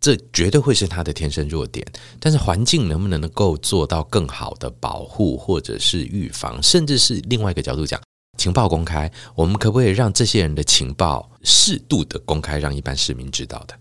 [0.00, 1.84] 这绝对会是他的天生弱点。
[2.20, 8.00] 但是环境能不能够做到更好的保护，或者是预防，甚至是另外一个角度讲。
[8.38, 13.74] 情报公开，我们可不可以让这些人的情报适度的公开，让一般市民知道的？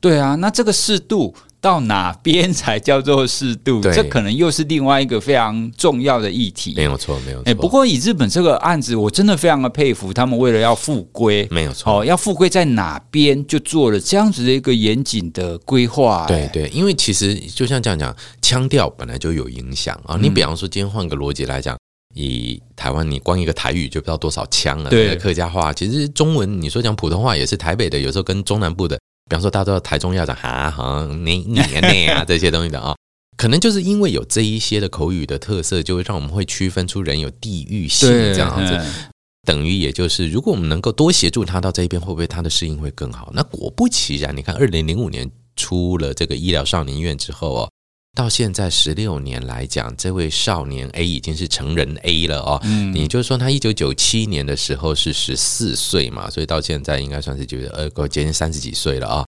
[0.00, 3.80] 对啊，那这个适度到哪边才叫做适度？
[3.80, 6.74] 对这可能又是另外一个非常重要的议题。
[6.76, 7.50] 没有错，没有错。
[7.50, 16.26] 哎，不过以日本这个案子，我真的非常的佩服他们，为了要复归，没有错，哦，要复归在哪边就做了这样子的一个严谨的规划。
[16.26, 20.18] 对对，因为其实就像这样讲，腔调本来就有影响啊。
[20.20, 21.76] 你比方说，今天换个逻辑来讲。
[22.14, 24.88] 以台湾，你光一个台语就不知道多少腔了。
[24.88, 28.96] 对，客家话其实中文，你说讲普通话也是台北的，有时候跟中南部的
[29.28, 32.96] 比方说大家都台中要讲哈哈你你你啊这些东西的啊、哦，
[33.36, 39.10] 可能就是因为有这一些的口语的特色，就会让我们会区分出人有地域性这样子。
[39.46, 43.30] 等于也就是，如果我们能够多协助他到这一边，会不会他的适应会更好？
[43.34, 47.70] 那果不其然，你看，二零零五年出了这个医疗少年院之后哦，
[48.14, 52.60] 到现在十六年来讲，这位少年 A 已经是成人 A 了哦。
[52.62, 59.26] 嗯，也就是说，他一九九七年的时候是十四岁嘛，所以到现在应该算是觉得呃，够接近三十几岁了啊、哦。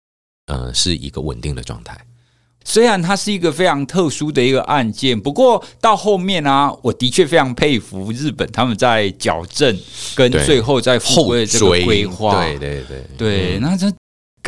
[0.47, 1.99] 嗯、呃，是一个稳定的状态。
[2.65, 9.77] 虽然它是一个非常特殊的一个案件，不过到后面啊，我的确非常佩服日本他们在矫正
[10.15, 12.45] 跟最后在复归的这个规划。
[12.45, 13.93] 对对对对，嗯、那这。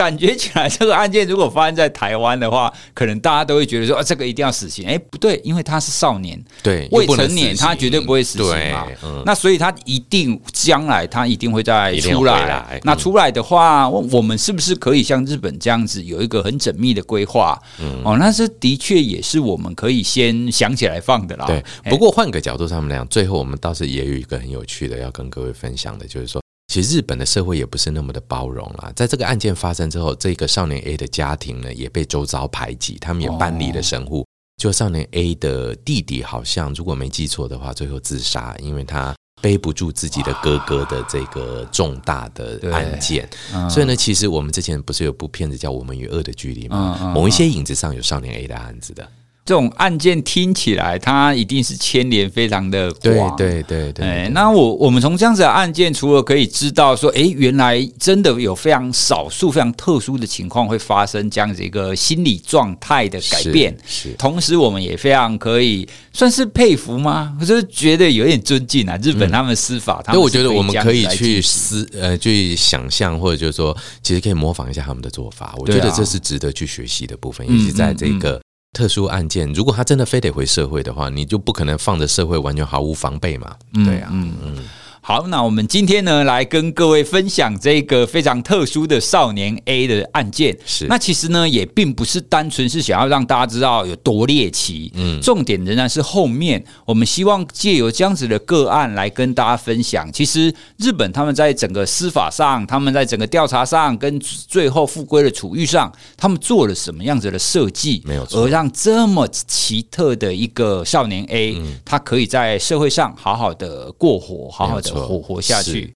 [0.00, 4.86] 感觉起来，这个案件如果发生在台湾的话，可能大家都会觉得说，啊，这个一定要死刑。
[4.86, 8.86] 哎，不对，因为他是少年，对未成年，他绝对不会死刑嘛。
[9.04, 12.80] 嗯、那所以他一定将来他一定会再出来。
[12.82, 17.60] 那出来的话，我们是不是可以像日本这样子有一个很缜密的规划？
[17.78, 21.44] 嗯、哦，那这的确也是我们可以先想起来放的啦。
[21.44, 26.39] 对，不过换个角度上面来讲，最后我们倒是也有一个很有趣的要跟各位分享的，就是说。
[26.70, 28.92] 其实日本的社会也不是那么的包容啦。
[28.94, 34.24] 在这个案件发生之后，这个少年 A 的家庭呢也被周遭排挤，他们也搬离了神户。
[34.56, 39.12] 就少年 A 的弟弟好像如果没记错的话，最后自杀，因为他
[39.42, 43.28] 背不住自己的哥哥的这个重大的案件。
[43.68, 47.12] 所以呢，其实我们之前不是有部片子叫《我们与恶的距离》吗？
[47.12, 49.08] 某一些影子上有少年 A 的案子的。
[49.50, 53.34] 这种案件听起来，它一定是牵连非常的广。
[53.34, 54.06] 对对对对。
[54.06, 63.76] 哎，那我我们从这样子的案件，除了可以知道说，哎，原来真的有非常少数、非常特殊的情况会发生这样子一个心理状态的改变。
[63.84, 64.10] 是。
[64.10, 67.36] 是同时，我们也非常可以算是佩服吗？
[67.40, 70.14] 我就觉得有点尊敬啊，日本他们司法，他们。
[70.14, 75.56] 所以我觉得我们可以去思呃，去想象，或者就是说，其实可以模仿一下他们的做法。
[75.58, 78.40] 我觉得这是值得去学习的部分，尤其在这个。
[78.72, 83.56] 特殊案件，如果他真的非得回社会的话，你就不可能放着社会完全毫无防备嘛？
[83.72, 84.54] 对啊，嗯嗯。
[84.56, 84.64] 嗯
[85.02, 90.56] 好，那我们今天呢，来跟各位分享这个非常特殊的少年 A 的案件。
[90.66, 94.92] 是，那其实呢，也并不是单纯是想要让大家知道有多猎奇。
[94.94, 100.06] 嗯，重点仍然是后面，我们希望借由这样子的个案来跟大家分享。
[100.12, 108.02] 其实日本他们在整个司法上，他们在整个调查上，跟最后复归的处遇上，他们做了什么样子的设计？
[108.04, 114.89] 没有错，而让这么奇特的一个少年 A，他可以在社会上好好的过活，好好的。
[114.94, 115.94] 活活下去。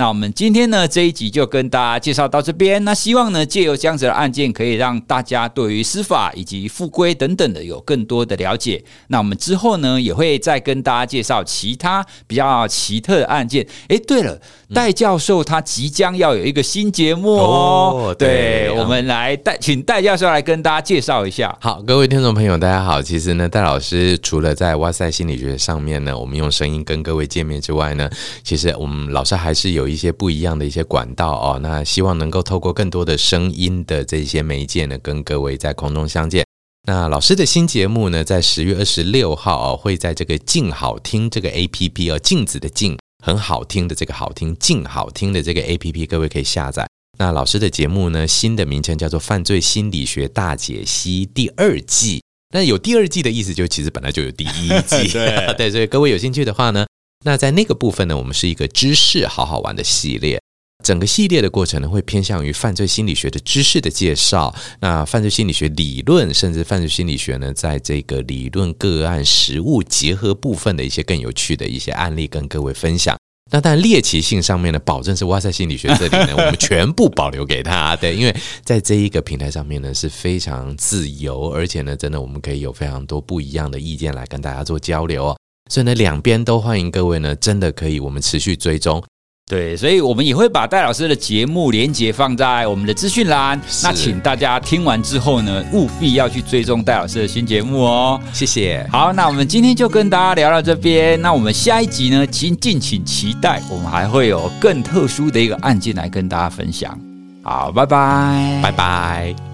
[0.00, 2.82] 那我们今天呢，这一集就跟大家介绍到这边。
[2.86, 8.82] 那希望呢，借由这样子的案件，可以让大家对于司法以及复归等等的有更多的了解。
[9.08, 13.66] 那我们之后呢，也会再跟大家介绍其他比较奇特的案件。
[13.88, 14.40] 哎，对了，
[14.72, 18.06] 戴教授他即将要有一个新节目哦。
[18.08, 21.54] 哦对，对我们来戴，请戴教授来跟大家介绍一下。
[21.60, 23.02] 好，各位听众朋友，大家好。
[23.02, 28.08] 其实呢，戴老师除了在哇塞心理学上面呢，我们用声音跟各位见面之外呢，
[28.42, 29.89] 其实我们老师还是有。
[29.90, 36.44] 一些不一样的一些管道哦，那希望能够透过更多的声音的这些媒介呢，跟各位在空中相见。
[36.86, 46.88] 那老师的新节目呢，在十月二十六号哦，会在这个静好听这个 APP 哦，镜子的镜，很好听的这个好听，静好听的这个 APP，各位可以下载。
[47.18, 52.22] 那老师的节目呢，新的名称叫做《犯罪心理学大解析》第二季。
[52.54, 55.08] 那有第二季的意思，就其实本来就有第一季。
[55.12, 56.86] 对，对，所以各位有兴趣的话呢。
[57.22, 60.40] 那在那个部分呢，我们是一个知识好好玩的系列。
[60.82, 64.54] 整个系列的过程呢，会偏向于犯罪心理学的知识的介绍。
[64.80, 73.14] 那犯罪心理学理论，甚至犯罪心理学呢，在这个理论个案实物结合部分的一些更有趣的一些案例，跟各位分享。
[73.52, 77.94] 那但猎奇性上面呢，保证是哇塞心理学这里呢，我们全部保留给他。
[77.96, 85.36] 对，因为在这一个平台上面呢，是非常自由，而且呢，真的我们可以有非常多不一样的意见来跟大家做交流哦。
[85.70, 89.02] 所以呢，两边都欢迎各位呢，真的可以，我们持续追踪。
[89.46, 93.60] 对，所以我们也会把戴老师的节目连接放在我们的资讯栏。
[93.82, 98.20] 那请大家听完之后呢，务必要去追踪戴老师的新节目哦。
[98.32, 98.86] 谢谢。
[98.92, 101.20] 好，那我们今天就跟大家聊到这边。
[101.20, 106.96] 那我们下一集呢，请敬请期待，我们还会有更特殊的一个案件来跟大家分享。
[107.42, 109.49] 好，拜拜，拜拜。